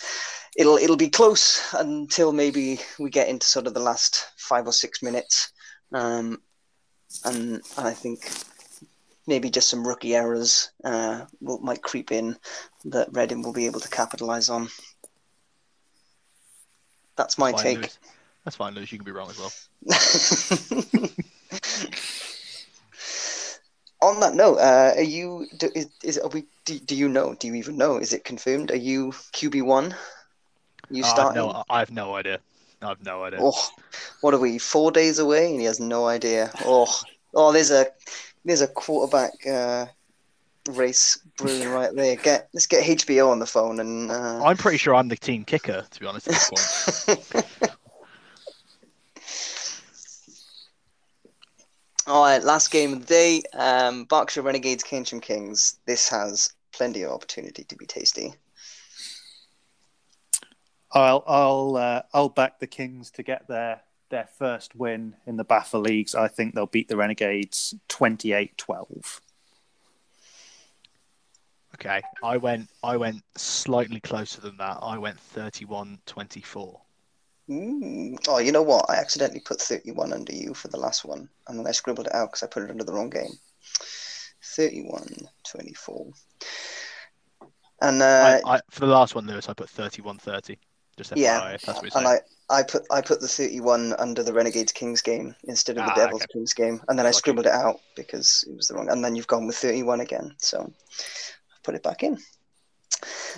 [0.55, 4.73] it'll it'll be close until maybe we get into sort of the last five or
[4.73, 5.51] six minutes.
[5.91, 6.41] Um,
[7.25, 8.21] and, and I think
[9.29, 12.35] maybe just some rookie errors uh, will, might creep in
[12.85, 14.67] that Reading will be able to capitalise on.
[17.15, 17.77] That's my Fine, take.
[17.77, 17.99] Lewis.
[18.43, 18.91] That's fine, Lewis.
[18.91, 19.51] You can be wrong as well.
[24.01, 25.47] on that note, uh, are you?
[25.57, 26.45] Do, is, is are we?
[26.65, 27.35] Do, do you know?
[27.35, 27.97] Do you even know?
[27.97, 28.71] Is it confirmed?
[28.71, 29.95] Are you QB one?
[30.89, 31.41] You I have, starting?
[31.41, 32.39] no, I have no idea.
[32.81, 33.39] I have no idea.
[33.41, 33.69] Oh,
[34.21, 34.57] what are we?
[34.57, 36.51] Four days away, and he has no idea.
[36.65, 36.87] Oh,
[37.33, 37.87] oh, there's a
[38.45, 39.85] there's a quarterback uh,
[40.71, 42.15] race brewing right there.
[42.15, 44.11] Get let's get HBO on the phone and.
[44.11, 44.43] Uh...
[44.43, 46.27] I'm pretty sure I'm the team kicker, to be honest.
[46.27, 47.55] At this point.
[52.07, 53.43] All right, last game of the day.
[53.53, 55.77] Um, Berkshire Renegades, Keynsham Kings.
[55.85, 58.33] This has plenty of opportunity to be tasty.
[60.91, 65.45] I'll I'll uh, I'll back the Kings to get their their first win in the
[65.45, 66.15] BAFA leagues.
[66.15, 69.21] I think they'll beat the Renegades 28-12.
[71.75, 74.79] Okay, I went I went slightly closer than that.
[74.81, 76.79] I went 31-24.
[77.51, 78.17] Ooh.
[78.27, 78.89] Oh, you know what?
[78.89, 82.13] I accidentally put 31 under you for the last one, and then I scribbled it
[82.13, 83.31] out because I put it under the wrong game.
[84.43, 85.07] 31
[85.49, 86.07] 24.
[87.81, 90.57] And uh, I, I, for the last one, Lewis, I put 31-30.
[90.97, 92.07] Just FYI, Yeah, if that's what you're and.
[92.07, 95.91] I, I put I put the 31 under the Renegades Kings game instead of the
[95.91, 96.33] Ah, Devils okay.
[96.33, 98.89] Kings game, and then I scribbled it out because it was the wrong.
[98.89, 102.17] And then you've gone with 31 again, so I put it back in.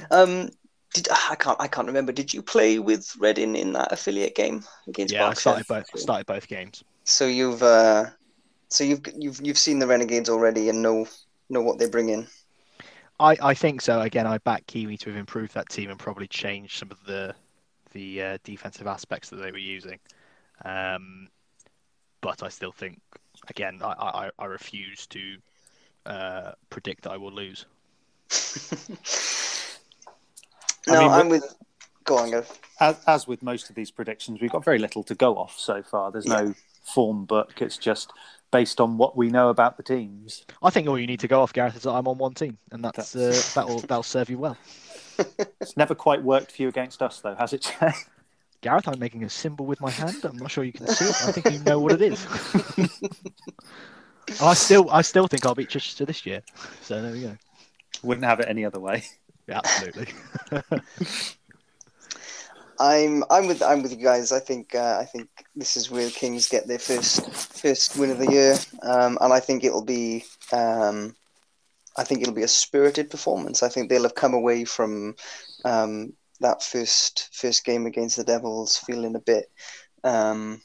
[0.09, 0.49] Um,
[0.93, 2.11] did I can't I can't remember.
[2.11, 6.25] Did you play with Reading in that affiliate game against yeah, I started both started
[6.25, 6.83] both games.
[7.03, 8.05] So you've uh,
[8.69, 11.07] so you've you've you've seen the Renegades already and know
[11.49, 12.27] know what they bring in.
[13.19, 14.01] I, I think so.
[14.01, 17.35] Again, I back Kiwi to have improved that team and probably changed some of the
[17.91, 19.99] the uh, defensive aspects that they were using.
[20.65, 21.29] Um,
[22.21, 22.99] but I still think,
[23.49, 25.37] again, I, I, I refuse to
[26.05, 27.65] uh, predict that I will lose.
[30.87, 31.55] no, mean, I'm with.
[32.03, 32.43] Go on, go.
[32.79, 35.83] As, as with most of these predictions, we've got very little to go off so
[35.83, 36.11] far.
[36.11, 37.61] There's no form book.
[37.61, 38.11] It's just
[38.51, 40.45] based on what we know about the teams.
[40.61, 42.57] I think all you need to go off, Gareth, is that I'm on one team,
[42.71, 44.57] and that's uh, that'll that'll serve you well.
[45.59, 47.73] It's never quite worked for you against us, though, has it,
[48.61, 50.23] Gareth, I'm making a symbol with my hand.
[50.23, 51.15] I'm not sure you can see it.
[51.27, 52.27] I think you know what it is.
[54.41, 56.43] I still, I still think I'll beat Chichester this year.
[56.83, 57.37] So there we go.
[58.03, 59.03] Wouldn't have it any other way.
[59.47, 60.07] Yeah, absolutely.
[62.79, 64.31] I'm I'm with I'm with you guys.
[64.31, 68.09] I think uh, I think this is where the Kings get their first first win
[68.09, 71.15] of the year, um, and I think it'll be um,
[71.97, 73.63] I think it'll be a spirited performance.
[73.63, 75.15] I think they'll have come away from
[75.65, 79.51] um, that first first game against the Devils feeling a bit
[80.03, 80.61] um,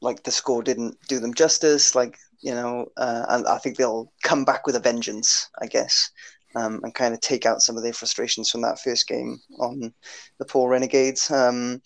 [0.00, 1.94] like the score didn't do them justice.
[1.94, 5.48] Like you know, uh, and I think they'll come back with a vengeance.
[5.60, 6.10] I guess.
[6.54, 9.92] Um, and kind of take out some of their frustrations from that first game on
[10.38, 11.30] the poor Renegades.
[11.30, 11.82] Um,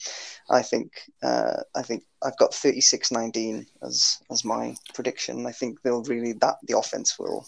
[0.48, 0.92] I think
[1.24, 5.44] uh, I think I've got 36-19 as as my prediction.
[5.44, 7.44] I think they'll really that the offense will.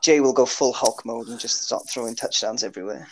[0.00, 3.06] Jay will go full Hulk mode and just start throwing touchdowns everywhere.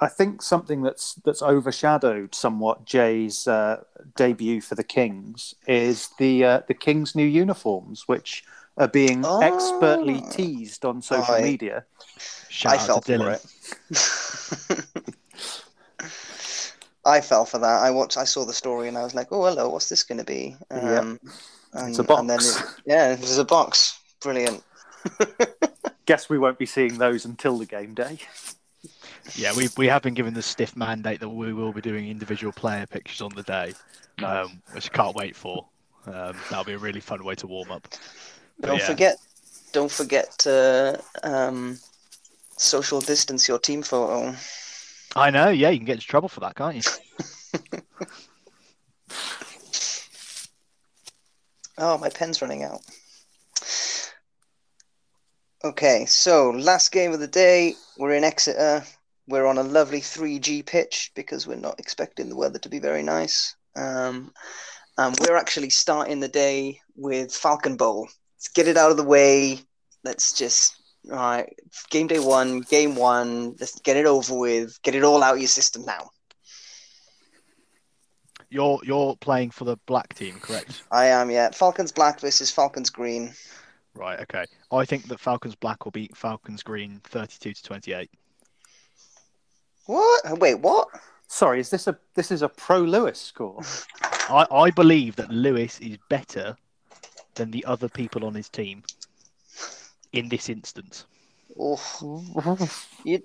[0.00, 3.82] I think something that's that's overshadowed somewhat Jay's uh,
[4.16, 8.44] debut for the Kings is the uh, the Kings' new uniforms, which
[8.76, 9.40] are being Oh.
[9.40, 11.84] expertly teased on social I- media.
[12.48, 13.44] Shout I fell for it.
[17.06, 17.82] I fell for that.
[17.82, 18.16] I watched.
[18.16, 19.68] I saw the story and I was like, "Oh, hello.
[19.68, 21.00] What's this going to be?" Yeah.
[21.00, 21.20] Um,
[21.74, 22.60] and, It's a And then box.
[22.60, 23.98] it, yeah, it was a box.
[24.22, 24.62] Brilliant.
[26.06, 28.18] Guess we won't be seeing those until the game day.
[29.34, 32.52] Yeah, we we have been given the stiff mandate that we will be doing individual
[32.52, 33.72] player pictures on the day,
[34.20, 34.46] Nice.
[34.46, 35.66] um, which I can't wait for.
[36.06, 37.88] Um, that'll be a really fun way to warm up.
[38.60, 38.86] But Don't yeah.
[38.86, 39.16] forget.
[39.72, 41.78] Don't forget to um,
[42.56, 44.34] social distance your team photo.
[45.16, 45.48] I know.
[45.48, 47.80] Yeah, you can get into trouble for that, can't you?
[51.76, 52.80] Oh, my pen's running out.
[55.64, 57.74] Okay, so last game of the day.
[57.96, 58.84] We're in Exeter.
[59.26, 63.02] We're on a lovely 3G pitch because we're not expecting the weather to be very
[63.02, 63.56] nice.
[63.74, 64.34] Um,
[64.98, 68.08] and we're actually starting the day with Falcon Bowl.
[68.36, 69.58] Let's get it out of the way.
[70.04, 70.76] Let's just,
[71.10, 73.56] all right, game day one, game one.
[73.58, 74.78] Let's get it over with.
[74.82, 76.10] Get it all out of your system now.
[78.50, 80.82] You're you're playing for the black team, correct?
[80.92, 81.52] I am, yeah.
[81.52, 83.32] Falcons black versus Falcons green.
[83.94, 84.20] Right.
[84.20, 84.44] Okay.
[84.72, 88.10] I think that Falcons black will beat Falcons green, thirty-two to twenty-eight.
[89.86, 90.38] What?
[90.38, 90.88] Wait, what?
[91.28, 93.60] Sorry, is this a this is a pro Lewis score?
[94.02, 96.56] I, I believe that Lewis is better
[97.34, 98.82] than the other people on his team
[100.12, 101.04] in this instance.
[101.58, 102.68] Oh,
[103.04, 103.22] you,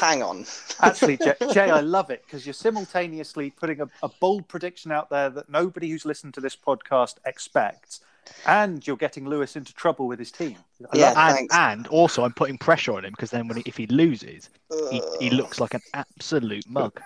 [0.00, 0.44] hang on.
[0.80, 5.10] Actually, Jay, Jay, I love it because you're simultaneously putting a, a bold prediction out
[5.10, 8.00] there that nobody who's listened to this podcast expects,
[8.46, 10.56] and you're getting Lewis into trouble with his team.
[10.92, 11.14] Yeah.
[11.16, 11.54] And, thanks.
[11.54, 14.50] and also, I'm putting pressure on him because then when he, if he loses,
[14.90, 17.00] he, he looks like an absolute mug.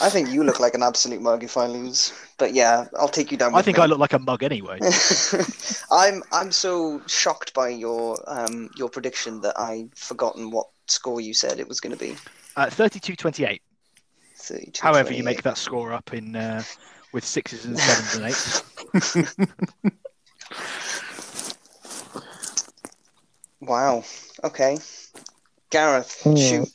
[0.00, 2.12] I think you look like an absolute mug if I lose.
[2.38, 3.54] But yeah, I'll take you down.
[3.54, 3.84] I think me.
[3.84, 4.78] I look like a mug anyway.
[5.90, 11.32] I'm I'm so shocked by your um your prediction that I've forgotten what score you
[11.34, 12.16] said it was going to be.
[12.56, 13.60] Uh, 32-28.
[14.36, 16.62] 32, However, you make that score up in uh,
[17.16, 18.62] with sixes and sevens and eights.
[23.62, 24.04] Wow.
[24.44, 24.76] Okay.
[25.70, 26.68] Gareth, shoot.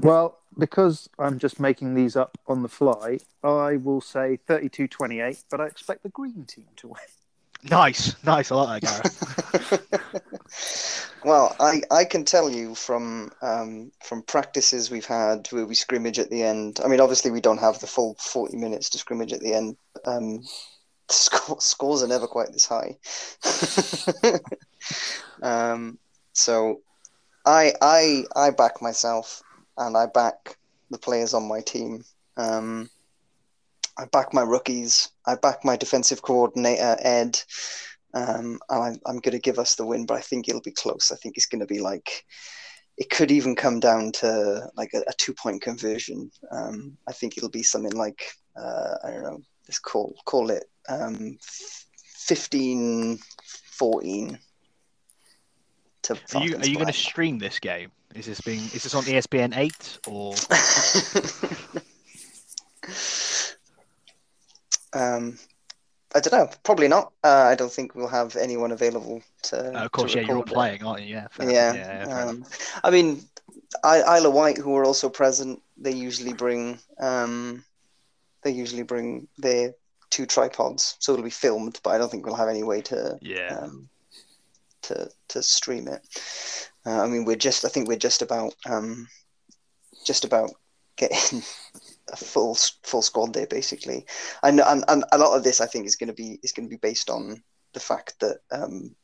[0.00, 5.60] Well, because I'm just making these up on the fly, I will say 32-28, but
[5.60, 6.96] I expect the green team to win.
[7.62, 8.50] Nice, nice.
[8.50, 9.12] I like that,
[9.62, 11.08] Gareth.
[11.24, 16.18] well, I, I can tell you from um, from practices we've had where we scrimmage
[16.18, 16.80] at the end.
[16.84, 19.76] I mean, obviously we don't have the full forty minutes to scrimmage at the end.
[20.04, 20.42] Um,
[21.08, 22.96] score, scores are never quite this high.
[25.42, 25.98] um,
[26.32, 26.80] so,
[27.44, 29.42] I I I back myself
[29.76, 30.56] and I back
[30.90, 32.04] the players on my team.
[32.36, 32.90] Um,
[33.98, 35.10] I back my rookies.
[35.26, 37.40] I back my defensive coordinator Ed.
[38.14, 40.72] Um, and I, I'm going to give us the win, but I think it'll be
[40.72, 41.10] close.
[41.10, 42.24] I think it's going to be like
[42.98, 46.30] it could even come down to like a, a two point conversion.
[46.50, 48.22] Um, I think it'll be something like
[48.56, 49.40] uh, I don't know.
[49.66, 51.38] Let's call call it um,
[52.26, 53.18] 15
[53.78, 54.38] 14
[56.02, 57.90] to Are you are you going to stream this game?
[58.14, 60.34] Is this being is this on ESPN eight or
[65.00, 65.38] um,
[66.14, 66.50] I don't know.
[66.62, 67.12] Probably not.
[67.24, 69.78] Uh, I don't think we'll have anyone available to.
[69.78, 71.14] Uh, of course, to yeah, you're all playing, aren't you?
[71.14, 71.74] Yeah, fair, Yeah.
[71.74, 72.44] yeah, fair um,
[72.84, 73.22] I mean,
[73.82, 76.78] I, Isle of Wight, who are also present, they usually bring.
[77.00, 77.64] Um,
[78.42, 79.74] they usually bring their
[80.10, 81.80] two tripods, so it'll be filmed.
[81.82, 83.60] But I don't think we'll have any way to yeah.
[83.62, 83.88] um,
[84.82, 86.70] to to stream it.
[86.84, 87.64] Uh, I mean, we're just.
[87.64, 89.08] I think we're just about um,
[90.04, 90.50] just about
[90.96, 91.42] getting
[92.10, 94.06] a full full squad there, basically.
[94.42, 96.68] And and, and a lot of this, I think, is going to be is going
[96.68, 97.42] to be based on
[97.74, 98.94] the fact that um,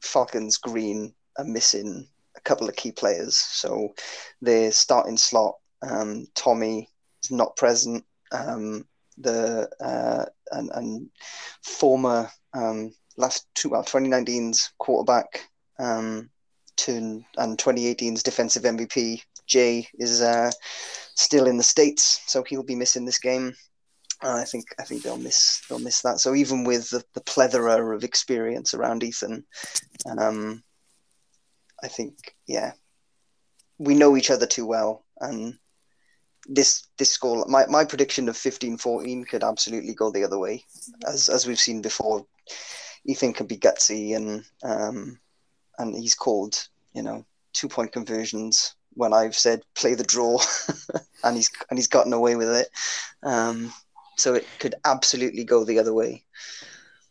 [0.00, 3.36] Falcons Green are missing a couple of key players.
[3.36, 3.94] So
[4.40, 6.88] their starting slot, um, Tommy
[7.22, 8.04] is not present.
[8.32, 8.86] Um,
[9.18, 11.10] the uh, and, and
[11.62, 16.30] former um, last two well 2019's quarterback um,
[16.76, 20.50] to and 2018's defensive MVP Jay is uh,
[21.14, 23.54] still in the states, so he'll be missing this game.
[24.22, 26.20] Uh, I think I think they'll miss they'll miss that.
[26.20, 29.44] So even with the, the plethora of experience around Ethan,
[30.18, 30.62] um,
[31.82, 32.72] I think yeah,
[33.78, 35.58] we know each other too well, and
[36.48, 40.64] this this score my, my prediction of 15-14 could absolutely go the other way,
[41.06, 42.26] as as we've seen before.
[43.04, 45.18] Ethan can be gutsy and um,
[45.78, 50.38] and he's called you know two point conversions when I've said play the draw,
[51.24, 52.68] and he's and he's gotten away with it.
[53.22, 53.72] Um,
[54.16, 56.24] so it could absolutely go the other way.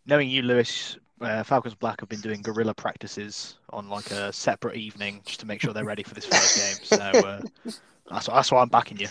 [0.08, 4.76] Knowing you, Lewis, uh, Falcons Black have been doing guerrilla practices on like a separate
[4.76, 7.00] evening just to make sure they're ready for this first game.
[7.00, 7.42] So uh,
[8.10, 9.08] that's that's why I'm backing you.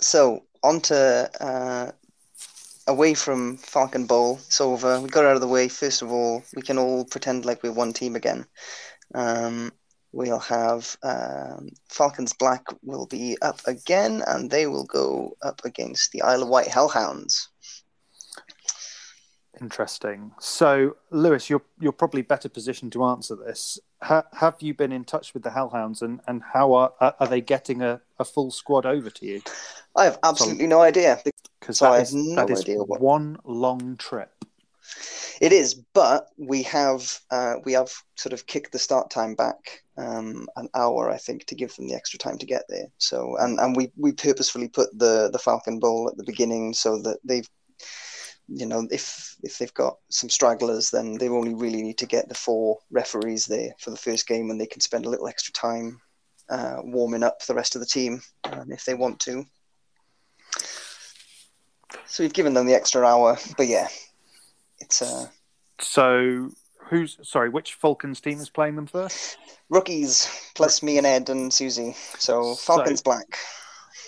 [0.00, 1.92] So on to uh,
[2.86, 4.38] away from Falcon Bowl.
[4.46, 5.00] It's over.
[5.00, 5.68] We got out of the way.
[5.68, 8.46] First of all, we can all pretend like we're one team again.
[9.14, 9.72] Um,
[10.12, 16.12] we'll have um, Falcons Black will be up again, and they will go up against
[16.12, 17.48] the Isle of Wight Hellhounds.
[19.60, 20.32] Interesting.
[20.38, 23.78] So, Lewis, you're you're probably better positioned to answer this.
[24.02, 27.40] Ha- have you been in touch with the Hellhounds, and, and how are are they
[27.40, 29.40] getting a, a full squad over to you?
[29.96, 31.20] I have absolutely no idea.
[31.58, 34.30] Because So I that have is no that is one long trip.
[35.40, 39.82] It is, but we have uh, we have sort of kicked the start time back
[39.98, 42.86] um, an hour, I think, to give them the extra time to get there.
[42.98, 47.00] So, and, and we, we purposefully put the, the Falcon Bowl at the beginning so
[47.02, 47.48] that they've,
[48.48, 52.28] you know, if if they've got some stragglers, then they only really need to get
[52.28, 55.52] the four referees there for the first game, and they can spend a little extra
[55.52, 56.00] time
[56.48, 59.44] uh, warming up the rest of the team um, if they want to.
[62.06, 63.88] So we've given them the extra hour, but yeah,
[64.78, 65.28] it's uh,
[65.80, 66.50] So,
[66.88, 67.48] who's sorry?
[67.48, 69.38] Which Falcons team is playing them first?
[69.68, 71.94] rookies plus me and Ed and Susie.
[72.18, 73.38] So Falcons black.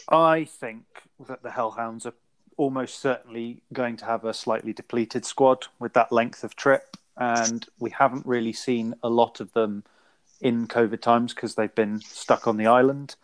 [0.09, 0.85] I think
[1.29, 2.15] that the Hellhounds are
[2.57, 7.67] almost certainly going to have a slightly depleted squad with that length of trip, and
[7.79, 9.85] we haven't really seen a lot of them
[10.41, 13.17] in COVID times because they've been stuck on the island.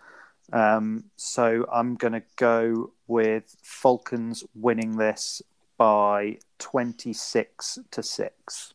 [0.52, 5.40] Um, so I'm going to go with Falcons winning this
[5.76, 8.74] by 26 to 6.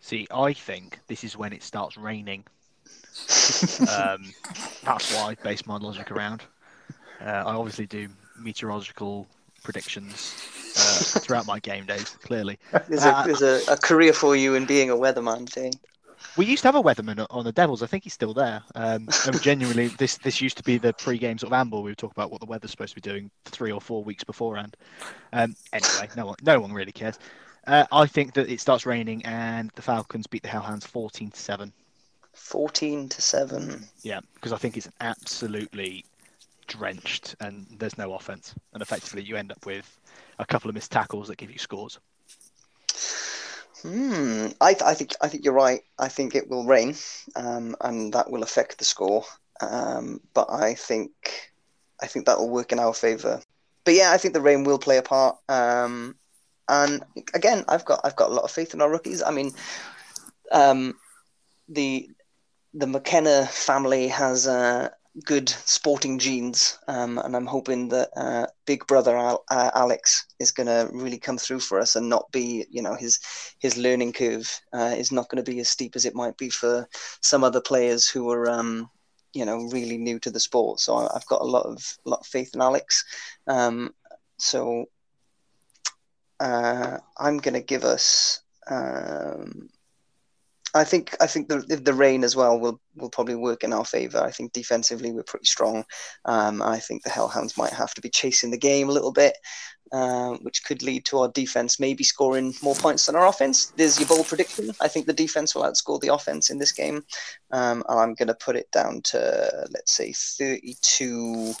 [0.00, 2.44] See, I think this is when it starts raining.
[3.92, 4.32] um,
[4.84, 6.42] that's why I base my logic around.
[7.20, 8.08] Uh, I obviously do
[8.38, 9.26] meteorological
[9.64, 10.34] predictions
[10.76, 12.16] uh, throughout my game days.
[12.22, 12.58] Clearly,
[12.88, 15.72] There's a Uh, there's a, a career for you in being a weatherman thing.
[16.36, 17.82] We used to have a weatherman on the Devils.
[17.82, 18.62] I think he's still there.
[18.74, 21.82] Um, and genuinely, this this used to be the pre-game sort of amble.
[21.82, 24.24] We would talk about what the weather's supposed to be doing three or four weeks
[24.24, 24.76] beforehand.
[25.32, 27.18] Um, anyway, no one no one really cares.
[27.66, 31.40] Uh, I think that it starts raining and the Falcons beat the Hellhounds fourteen to
[31.40, 31.72] seven.
[32.36, 33.82] 14 to 7.
[34.02, 36.04] Yeah, because I think it's absolutely
[36.66, 39.98] drenched and there's no offense, and effectively you end up with
[40.38, 41.98] a couple of missed tackles that give you scores.
[43.86, 44.48] Hmm.
[44.60, 45.80] I, th- I think I think you're right.
[45.96, 46.96] I think it will rain,
[47.36, 49.22] um, and that will affect the score.
[49.60, 51.12] Um, but I think
[52.02, 53.40] I think that will work in our favour.
[53.84, 55.36] But yeah, I think the rain will play a part.
[55.48, 56.16] Um,
[56.68, 59.22] and again, I've got I've got a lot of faith in our rookies.
[59.22, 59.52] I mean,
[60.50, 60.94] um,
[61.68, 62.10] the
[62.74, 64.88] the McKenna family has uh,
[65.24, 70.52] good sporting genes, um, and I'm hoping that uh, big brother Al- uh, Alex is
[70.52, 73.18] going to really come through for us and not be, you know, his
[73.58, 76.50] his learning curve uh, is not going to be as steep as it might be
[76.50, 76.88] for
[77.22, 78.90] some other players who are, um,
[79.32, 80.80] you know, really new to the sport.
[80.80, 83.04] So I've got a lot of lot of faith in Alex.
[83.46, 83.94] Um,
[84.38, 84.86] so
[86.40, 88.42] uh, I'm going to give us.
[88.68, 89.70] Um,
[90.76, 93.84] I think I think the the rain as well will will probably work in our
[93.84, 94.20] favour.
[94.22, 95.84] I think defensively we're pretty strong.
[96.24, 99.36] Um, I think the Hellhounds might have to be chasing the game a little bit,
[99.92, 103.72] um, which could lead to our defense maybe scoring more points than our offense.
[103.76, 104.70] There's your bold prediction.
[104.80, 107.04] I think the defense will outscore the offense in this game,
[107.52, 111.54] um, and I'm going to put it down to let's say 32.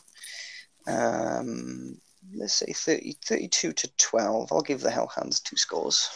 [0.88, 1.98] Um,
[2.34, 4.52] let's say 30, 32 to 12.
[4.52, 6.08] I'll give the Hellhounds two scores.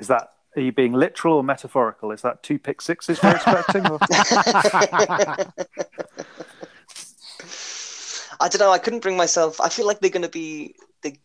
[0.00, 2.10] Is that are you being literal or metaphorical?
[2.10, 3.84] Is that two pick sixes we're expecting?
[8.40, 8.72] I don't know.
[8.72, 9.60] I couldn't bring myself.
[9.60, 11.20] I feel like they're going to be they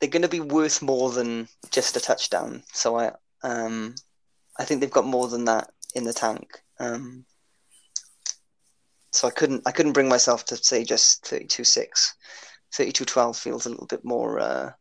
[0.00, 2.64] they're going to be worth more than just a touchdown.
[2.72, 3.12] So I
[3.42, 3.94] um
[4.58, 6.62] I think they've got more than that in the tank.
[6.80, 7.24] Um,
[9.12, 11.86] so I couldn't I couldn't bring myself to say just 32-6.
[12.74, 14.72] 32-12 feels a little bit more uh,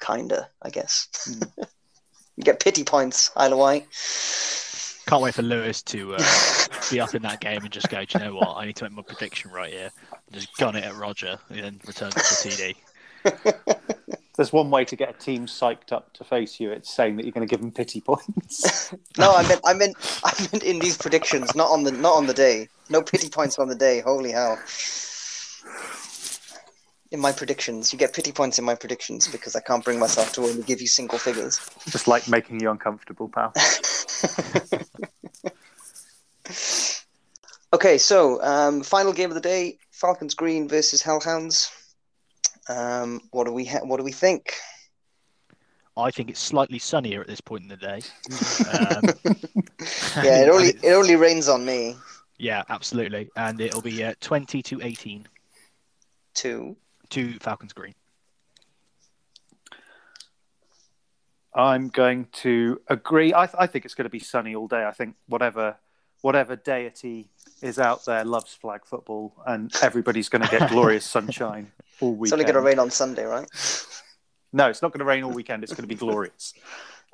[0.00, 1.08] kinder, I guess.
[2.38, 3.84] you get pity points, either way.
[5.06, 6.22] Can't wait for Lewis to uh,
[6.90, 8.56] be up in that game and just go, do you know what?
[8.56, 9.90] I need to make my prediction right here.
[10.30, 12.76] Just gun it at Roger and then return to TD.
[14.36, 16.70] There's one way to get a team psyched up to face you.
[16.70, 18.94] It's saying that you're going to give them pity points.
[19.18, 22.28] No, I meant I meant I meant in these predictions, not on the not on
[22.28, 22.68] the day.
[22.88, 23.98] No pity points on the day.
[24.00, 24.56] Holy hell!
[27.10, 30.32] In my predictions, you get pity points in my predictions because I can't bring myself
[30.34, 31.58] to only give you single figures.
[31.86, 33.52] Just like making you uncomfortable, pal.
[37.74, 41.70] Okay, so um, final game of the day: Falcons Green versus Hellhounds.
[42.68, 44.54] Um, what do we ha- what do we think?
[45.96, 48.00] I think it's slightly sunnier at this point in the day.
[48.68, 49.04] Um,
[50.24, 51.96] Yeah, it only it- it only rains on me.
[52.38, 53.28] yeah, absolutely.
[53.36, 55.26] And it'll be uh, 20 to 18
[56.34, 56.76] Too.
[57.10, 57.94] To Falcons Green.
[61.54, 63.34] I'm going to agree.
[63.34, 64.84] I, th- I think it's going to be sunny all day.
[64.86, 65.76] I think whatever
[66.20, 67.28] whatever deity
[67.62, 72.32] is out there loves flag football, and everybody's going to get glorious sunshine all It's
[72.32, 73.48] only going to rain on Sunday, right?
[74.52, 75.62] No, it's not going to rain all weekend.
[75.62, 76.54] It's going to be glorious.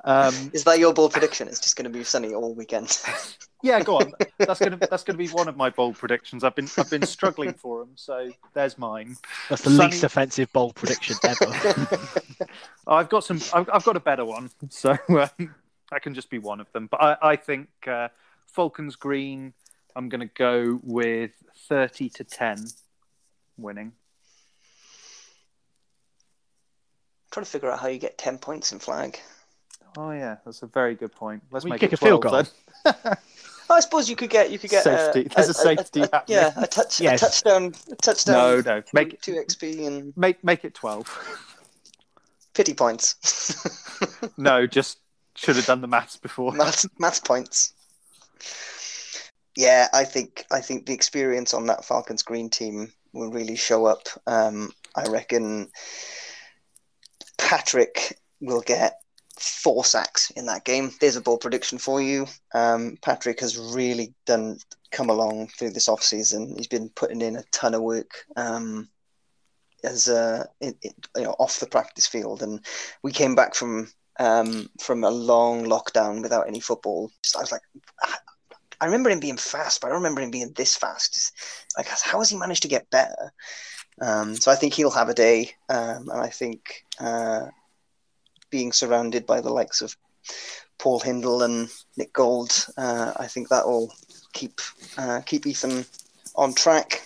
[0.03, 1.47] Um, Is that your bold prediction?
[1.47, 2.99] It's just going to be sunny all weekend.
[3.63, 4.13] yeah, go on.
[4.37, 6.43] That's going to that's going to be one of my bold predictions.
[6.43, 9.17] I've been I've been struggling for them, so there's mine.
[9.49, 11.99] That's the Sunny- least offensive bold prediction ever.
[12.87, 13.41] I've got some.
[13.53, 15.55] I've, I've got a better one, so um,
[15.91, 16.87] that can just be one of them.
[16.91, 18.09] But I, I think uh,
[18.47, 19.53] Falcons Green.
[19.95, 21.31] I'm going to go with
[21.67, 22.65] thirty to ten,
[23.57, 23.93] winning.
[27.35, 29.19] trying to figure out how you get 10 points in flag.
[29.97, 31.43] Oh yeah, that's a very good point.
[31.51, 32.93] Let's We make kick it a field 12 goal.
[33.03, 33.17] then.
[33.69, 35.27] I suppose you could get you could get Safety.
[35.35, 36.37] There's a safety a- happening.
[36.37, 37.21] yeah, a touch, Yes.
[37.21, 38.35] a touchdown, a touchdown.
[38.35, 38.83] No, no.
[38.93, 41.07] Make two XP and make make it twelve.
[42.53, 43.15] pity points.
[44.37, 44.99] No, just
[45.35, 46.51] should have done the maths before.
[46.51, 47.73] maths, maths points.
[49.55, 53.85] Yeah, I think I think the experience on that Falcons Green team will really show
[53.85, 54.09] up.
[54.27, 55.69] Um, I reckon
[57.37, 58.99] Patrick will get
[59.37, 60.91] four sacks in that game.
[60.99, 62.27] There's a bold prediction for you.
[62.53, 64.59] Um, Patrick has really done
[64.91, 66.55] come along through this off season.
[66.57, 68.25] He's been putting in a ton of work.
[68.35, 68.89] Um,
[69.83, 72.59] as uh, it, it, you know, off the practice field, and
[73.03, 73.87] we came back from
[74.19, 77.11] um, from a long lockdown without any football.
[77.21, 77.61] Just, I was like,
[78.81, 81.33] I remember him being fast, but I don't remember him being this fast.
[81.77, 83.33] Like, how has he managed to get better?
[84.01, 87.47] Um, so I think he'll have a day, um, and I think uh,
[88.55, 89.97] being surrounded by the likes of
[90.77, 92.65] Paul Hindle and Nick Gold.
[92.77, 93.93] Uh, I think that will
[94.31, 94.61] keep
[94.97, 95.85] uh, keep Ethan
[96.35, 97.03] on track.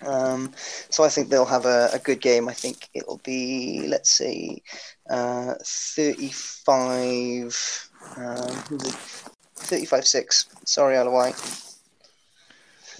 [0.00, 0.52] Um,
[0.88, 2.48] so I think they'll have a, a, good game.
[2.48, 4.62] I think it'll be, let's see,
[5.10, 8.48] uh, 35, um,
[9.56, 10.46] 35 6.
[10.64, 11.34] Sorry, Wight.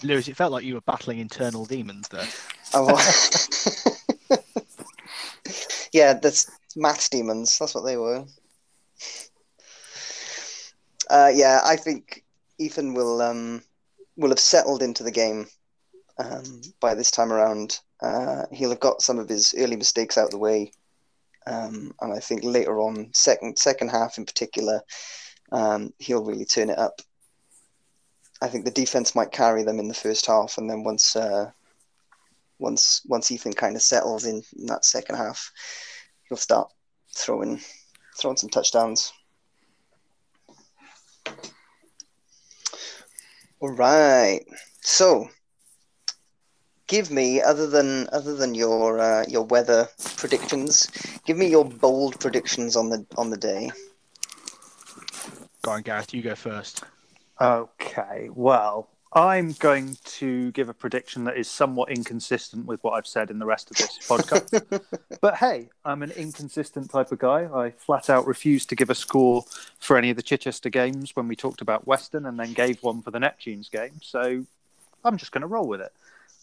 [0.03, 2.29] Lewis, it felt like you were battling internal demons there.
[2.75, 2.93] Oh,
[5.95, 7.59] yeah, that's maths demons.
[7.59, 8.25] That's what they were.
[11.09, 12.25] Uh, yeah, I think
[12.59, 13.63] Ethan will um,
[14.17, 15.47] will have settled into the game
[16.19, 17.81] um, by this time around.
[18.01, 20.73] Uh, he'll have got some of his early mistakes out of the way,
[21.47, 24.81] um, and I think later on, second second half in particular,
[25.53, 27.01] um, he'll really turn it up.
[28.43, 31.51] I think the defense might carry them in the first half, and then once uh,
[32.59, 35.51] once once Ethan kind of settles in, in that second half,
[36.31, 36.73] he'll start
[37.13, 37.61] throwing
[38.17, 39.13] throwing some touchdowns.
[43.61, 44.41] All right,
[44.81, 45.29] so
[46.87, 50.89] give me other than other than your uh, your weather predictions,
[51.27, 53.71] give me your bold predictions on the on the day.
[55.63, 56.15] Go on, Gareth.
[56.15, 56.85] You go first.
[57.39, 58.31] Okay.
[58.33, 63.31] Well, I'm going to give a prediction that is somewhat inconsistent with what I've said
[63.31, 64.83] in the rest of this podcast.
[65.21, 67.49] but hey, I'm an inconsistent type of guy.
[67.53, 69.45] I flat out refused to give a score
[69.81, 73.03] for any of the Chichester games when we talked about Western and then gave one
[73.03, 74.01] for the Neptunes game.
[74.01, 74.47] So
[75.05, 75.93] I'm just going to roll with it.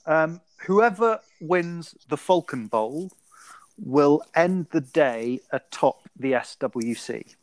[0.05, 3.11] Um, whoever wins the Falcon Bowl
[3.77, 7.35] will end the day atop the SWC.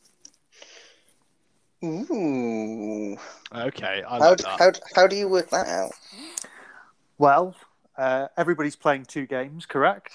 [1.84, 3.16] Ooh.
[3.54, 4.02] Okay.
[4.08, 5.92] I how, like do, how, how do you work that out?
[7.18, 7.54] Well,
[7.96, 10.14] uh, everybody's playing two games, correct?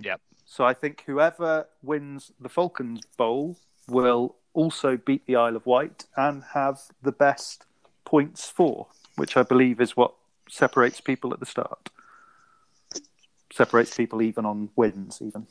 [0.00, 0.20] Yep.
[0.46, 3.56] So I think whoever wins the Falcons Bowl
[3.88, 7.66] will also beat the Isle of Wight and have the best
[8.04, 8.86] points for,
[9.16, 10.14] which I believe is what
[10.48, 11.90] separates people at the start.
[13.52, 15.46] Separates people even on wins, even.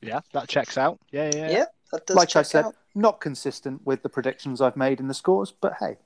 [0.00, 0.98] Yeah, that checks out.
[1.10, 1.50] Yeah, yeah.
[1.50, 2.76] Yeah, that does like I check said, out.
[2.96, 5.96] Not consistent with the predictions I've made in the scores, but hey.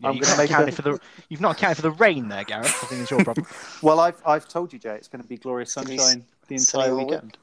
[0.00, 2.66] Yeah, I'm gonna make accounted for the, you've not accounted for the rain there, Gareth.
[2.66, 3.46] I think it's your problem.
[3.82, 7.36] Well, I've I've told you, Jay, it's going to be glorious sunshine the entire weekend.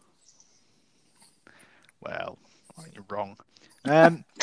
[2.02, 2.38] well,
[2.94, 3.38] you're wrong.
[3.86, 4.24] Um,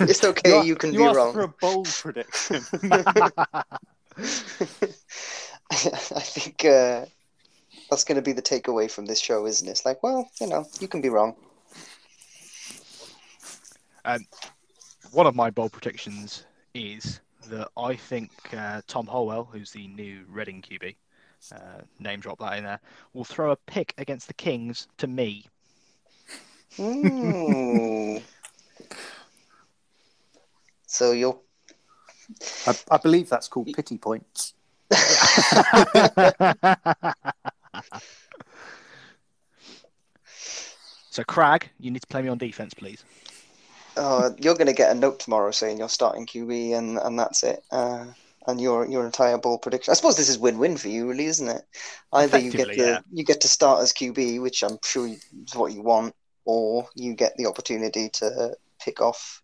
[0.00, 1.32] It's okay, a- you can you be asked wrong.
[1.32, 2.62] for a bold prediction.
[5.70, 7.04] I think uh,
[7.90, 9.70] that's going to be the takeaway from this show, isn't it?
[9.72, 11.36] It's like, well, you know, you can be wrong.
[15.12, 16.44] One of my bold predictions
[16.74, 20.96] is that I think uh, Tom Holwell, who's the new Reading QB,
[21.54, 22.80] uh, name drop that in there,
[23.12, 25.46] will throw a pick against the Kings to me.
[26.80, 28.20] Ooh.
[30.86, 31.38] so you're
[32.66, 34.54] I, I believe that's called pity points.
[41.10, 43.04] so, Crag, you need to play me on defense, please.
[43.96, 47.42] Uh, you're going to get a note tomorrow saying you're starting QB and, and that's
[47.42, 47.62] it.
[47.70, 48.06] Uh,
[48.46, 49.90] and your your entire ball prediction.
[49.90, 51.62] I suppose this is win-win for you, really, isn't it?
[52.12, 52.98] Either you get to yeah.
[53.12, 56.14] you get to start as QB, which I'm sure is what you want,
[56.44, 59.42] or you get the opportunity to pick off,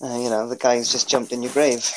[0.00, 1.90] uh, you know, the guy who's just jumped in your grave.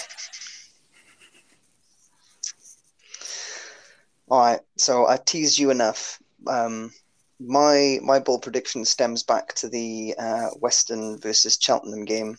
[4.30, 6.20] All right, so I teased you enough.
[6.48, 6.92] Um,
[7.40, 12.38] my my ball prediction stems back to the uh, Western versus Cheltenham game.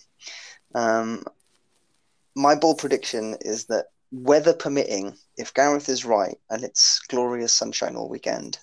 [0.74, 1.24] Um,
[2.34, 7.96] my ball prediction is that weather permitting, if Gareth is right and it's glorious sunshine
[7.96, 8.58] all weekend,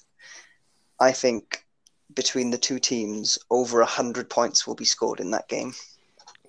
[0.99, 1.65] I think
[2.13, 5.73] between the two teams, over hundred points will be scored in that game.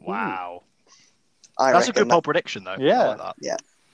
[0.01, 0.63] Wow.
[1.59, 2.73] I That's a reckon good bold prediction, though.
[2.73, 3.05] I Yeah.
[3.05, 3.37] like that.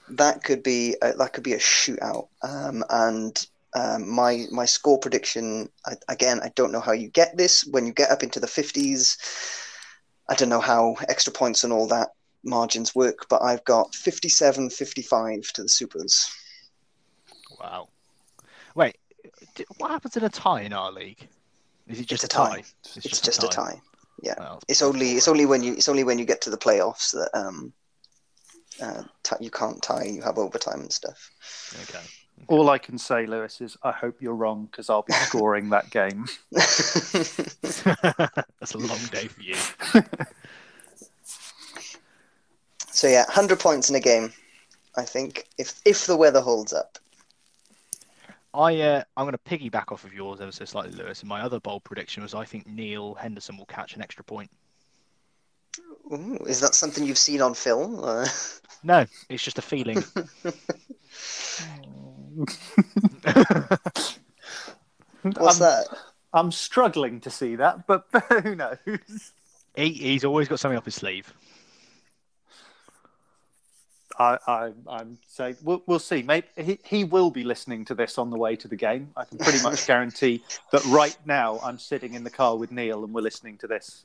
[0.08, 2.28] that could be a, that could be a shootout.
[2.42, 7.36] Um, and um, my my score prediction I, again, I don't know how you get
[7.36, 9.16] this when you get up into the fifties.
[10.28, 12.10] I don't know how extra points and all that
[12.44, 16.30] margins work, but I've got 57-55 to the Supers.
[17.60, 17.88] Wow.
[18.74, 18.96] Wait,
[19.78, 21.28] what happens in a tie in our league?
[21.86, 22.62] Is it just It's a tie.
[22.96, 23.80] It's, It's just a tie.
[24.22, 24.34] Yeah.
[24.38, 27.12] Well, It's only it's only when you it's only when you get to the playoffs
[27.12, 27.72] that um
[28.80, 30.04] uh, t- you can't tie.
[30.04, 31.30] You have overtime and stuff.
[31.82, 32.04] Okay.
[32.48, 35.90] All I can say, Lewis, is I hope you're wrong because I'll be scoring that
[35.90, 36.26] game.
[36.50, 37.84] That's
[38.74, 39.54] a long day for you.
[42.90, 44.32] so yeah, hundred points in a game.
[44.96, 46.98] I think if if the weather holds up.
[48.54, 51.20] I uh, I'm going to piggyback off of yours ever so slightly, Lewis.
[51.20, 54.50] And my other bold prediction was I think Neil Henderson will catch an extra point.
[56.12, 58.02] Ooh, is that something you've seen on film?
[58.02, 58.26] Uh...
[58.82, 60.04] No, it's just a feeling.
[65.22, 65.86] What's I'm, that?
[66.32, 68.06] I'm struggling to see that, but
[68.42, 69.32] who knows?
[69.76, 71.32] he, he's always got something up his sleeve.
[74.18, 76.22] I, I, I'm saying we'll, we'll see.
[76.22, 79.10] Maybe he, he will be listening to this on the way to the game.
[79.16, 83.04] I can pretty much guarantee that right now I'm sitting in the car with Neil
[83.04, 84.04] and we're listening to this.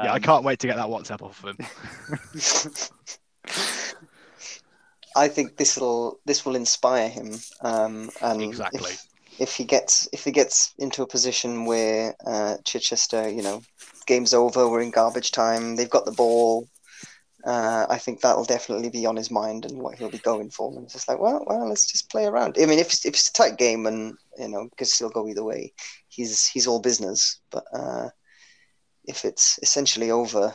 [0.00, 1.58] yeah, I Um, can't wait to get that WhatsApp off of him.
[5.18, 7.34] I think this will this will inspire him.
[7.60, 8.92] Um, and Exactly.
[8.92, 9.08] If,
[9.40, 13.62] if he gets if he gets into a position where uh, Chichester, you know,
[14.06, 16.68] game's over, we're in garbage time, they've got the ball.
[17.44, 20.72] Uh, I think that'll definitely be on his mind and what he'll be going for.
[20.72, 22.56] And it's just like, well, well, let's just play around.
[22.60, 25.26] I mean, if it's, if it's a tight game and you know, because he'll go
[25.28, 25.72] either way,
[26.08, 27.40] he's he's all business.
[27.50, 28.08] But uh,
[29.04, 30.54] if it's essentially over,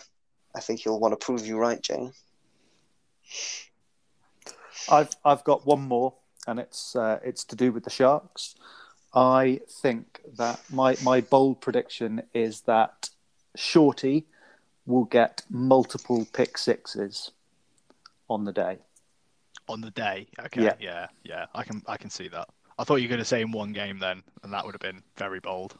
[0.56, 2.12] I think he'll want to prove you right, Jay.
[4.90, 6.14] I've I've got one more,
[6.48, 8.56] and it's uh, it's to do with the Sharks.
[9.14, 13.10] I think that my my bold prediction is that
[13.56, 14.26] Shorty
[14.86, 17.32] will get multiple pick sixes
[18.30, 18.80] on the day.
[19.70, 20.28] On the day.
[20.46, 20.64] Okay.
[20.64, 20.74] Yeah.
[20.80, 21.08] Yeah.
[21.24, 22.50] yeah, I can I can see that.
[22.78, 24.82] I thought you were going to say in one game then, and that would have
[24.82, 25.78] been very bold.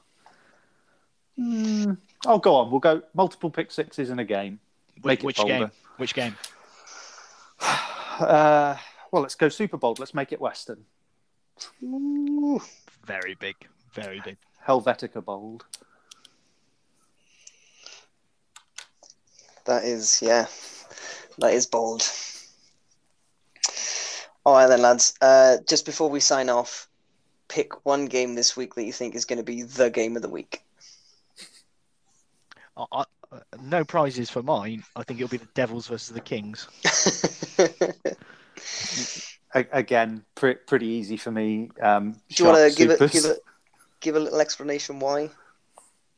[1.40, 1.98] Mm,
[2.28, 2.70] oh, go on.
[2.70, 4.60] We'll go multiple pick sixes in a game.
[5.04, 5.58] Make Which bolder.
[5.58, 5.72] game?
[5.98, 6.36] Which game?
[8.20, 8.78] Uh,
[9.14, 10.00] well, let's go super bold.
[10.00, 10.86] Let's make it Western.
[11.84, 12.60] Ooh.
[13.06, 13.56] Very big.
[13.94, 14.38] Very big.
[14.68, 15.66] Helvetica bold.
[19.66, 20.48] That is, yeah,
[21.38, 22.02] that is bold.
[24.46, 25.14] All right, then, lads.
[25.22, 26.90] Uh, just before we sign off,
[27.50, 30.24] pick one game this week that you think is going to be the game of
[30.24, 30.64] the week.
[32.76, 34.84] I, I, uh, no prizes for mine.
[34.96, 36.68] I think it'll be the Devils versus the Kings.
[39.56, 41.70] A- again, pre- pretty easy for me.
[41.82, 43.40] Um, Do you want to give it, give it,
[44.00, 45.30] give a little explanation why?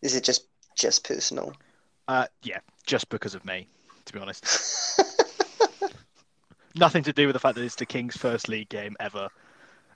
[0.01, 1.53] Is it just just personal?
[2.07, 3.67] Uh, yeah, just because of me,
[4.05, 4.45] to be honest.
[6.75, 9.29] Nothing to do with the fact that it's the Kings' first league game ever.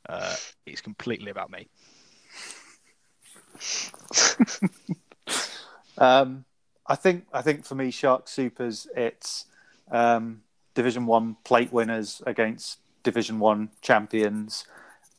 [0.07, 0.35] Uh,
[0.65, 1.67] it's completely about me.
[5.99, 6.45] Um,
[6.87, 9.45] I think I think for me, Shark Supers, it's
[9.91, 10.41] um,
[10.73, 14.65] Division One plate winners against Division One champions.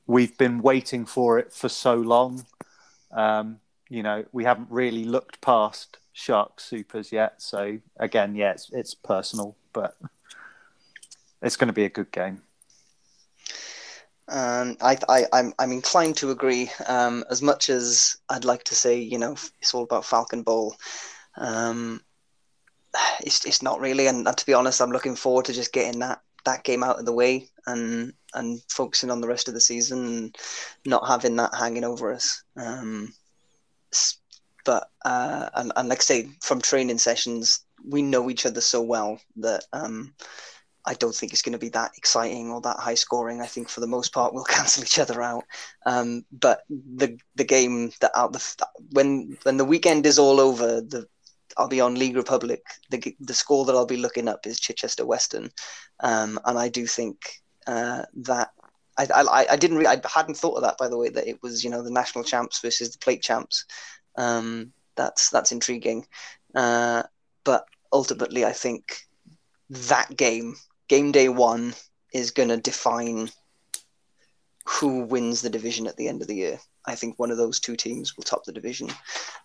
[0.06, 2.44] We've been waiting for it for so long.
[3.12, 7.40] Um, you know, we haven't really looked past Shark Supers yet.
[7.42, 9.96] So again, yeah, it's, it's personal, but
[11.42, 12.42] it's going to be a good game.
[14.28, 16.70] Um, I, I, I'm, I'm inclined to agree.
[16.86, 20.76] Um, as much as I'd like to say, you know, it's all about Falcon Bowl.
[21.36, 22.00] Um,
[23.20, 26.00] it's, it's not really, and, and to be honest, I'm looking forward to just getting
[26.00, 29.60] that, that game out of the way and and focusing on the rest of the
[29.60, 30.36] season and
[30.86, 32.42] not having that hanging over us.
[32.56, 33.12] Um,
[34.64, 38.82] but uh, and, and like I say, from training sessions, we know each other so
[38.82, 40.14] well that um,
[40.86, 43.40] I don't think it's going to be that exciting or that high scoring.
[43.40, 45.44] I think for the most part we'll cancel each other out.
[45.86, 50.80] Um, but the the game that out the when when the weekend is all over,
[50.80, 51.06] the
[51.56, 52.62] I'll be on League Republic.
[52.90, 55.50] The the score that I'll be looking up is Chichester Western,
[56.00, 58.50] um, and I do think uh, that.
[58.98, 61.42] I, I, I didn't re- I hadn't thought of that by the way that it
[61.42, 63.64] was you know the national champs versus the plate champs
[64.18, 66.06] um, that's that's intriguing
[66.54, 67.04] uh,
[67.44, 69.06] but ultimately I think
[69.70, 70.56] that game
[70.88, 71.74] game day one
[72.12, 73.30] is going to define
[74.66, 76.58] who wins the division at the end of the year.
[76.86, 78.88] I think one of those two teams will top the division,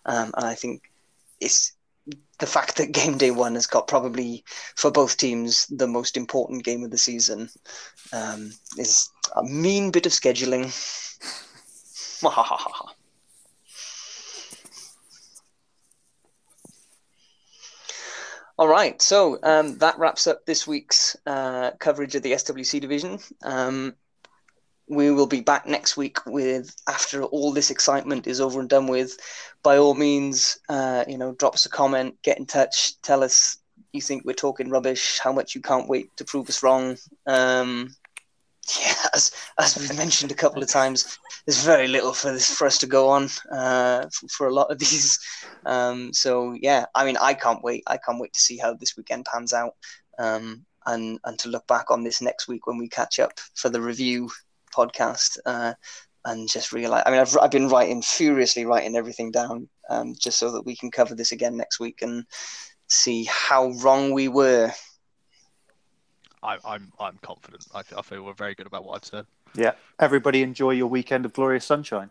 [0.04, 0.82] um, and I think
[1.40, 1.72] it's
[2.38, 4.44] the fact that game day one has got probably
[4.74, 7.48] for both teams the most important game of the season
[8.12, 10.72] um, is a mean bit of scheduling.
[18.58, 23.18] All right, so um, that wraps up this week's uh, coverage of the SWC division.
[23.42, 23.94] Um,
[24.88, 28.86] we will be back next week with after all this excitement is over and done
[28.86, 29.16] with.
[29.62, 33.58] By all means, uh, you know, drop us a comment, get in touch, tell us
[33.92, 36.96] you think we're talking rubbish, how much you can't wait to prove us wrong.
[37.26, 37.94] Um,
[38.80, 42.66] yeah, as, as we've mentioned a couple of times, there's very little for this for
[42.66, 45.18] us to go on uh, for, for a lot of these.
[45.64, 47.82] Um, so yeah, I mean, I can't wait.
[47.86, 49.74] I can't wait to see how this weekend pans out,
[50.18, 53.68] um, and and to look back on this next week when we catch up for
[53.68, 54.30] the review
[54.74, 55.38] podcast.
[55.44, 55.74] Uh,
[56.26, 60.38] and just realize, I mean, I've, I've been writing furiously, writing everything down, um, just
[60.38, 62.24] so that we can cover this again next week and
[62.88, 64.72] see how wrong we were.
[66.42, 67.64] I, I'm I'm confident.
[67.74, 69.26] I, I feel we're very good about what I've said.
[69.54, 69.72] Yeah.
[69.98, 72.10] Everybody enjoy your weekend of glorious sunshine.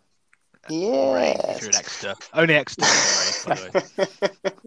[0.69, 1.51] Yeah.
[1.51, 2.15] if you're an Exeter.
[2.33, 2.85] Only Exeter.
[2.85, 4.61] rain, by the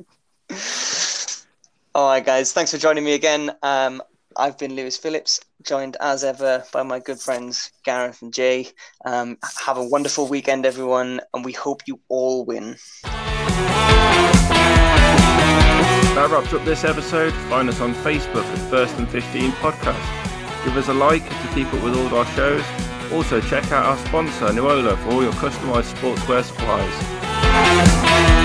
[0.50, 0.54] way.
[1.94, 2.52] All right, guys.
[2.52, 3.50] Thanks for joining me again.
[3.62, 4.02] Um,
[4.36, 8.68] I've been Lewis Phillips, joined as ever by my good friends Gareth and Jay.
[9.04, 12.76] Um, have a wonderful weekend, everyone, and we hope you all win.
[16.14, 17.32] That wraps up this episode.
[17.48, 20.64] Find us on Facebook at First and 15 Podcast.
[20.64, 22.64] Give us a like to keep up with all our shows.
[23.12, 28.37] Also, check out our sponsor, Nuola, for all your customized sportswear supplies.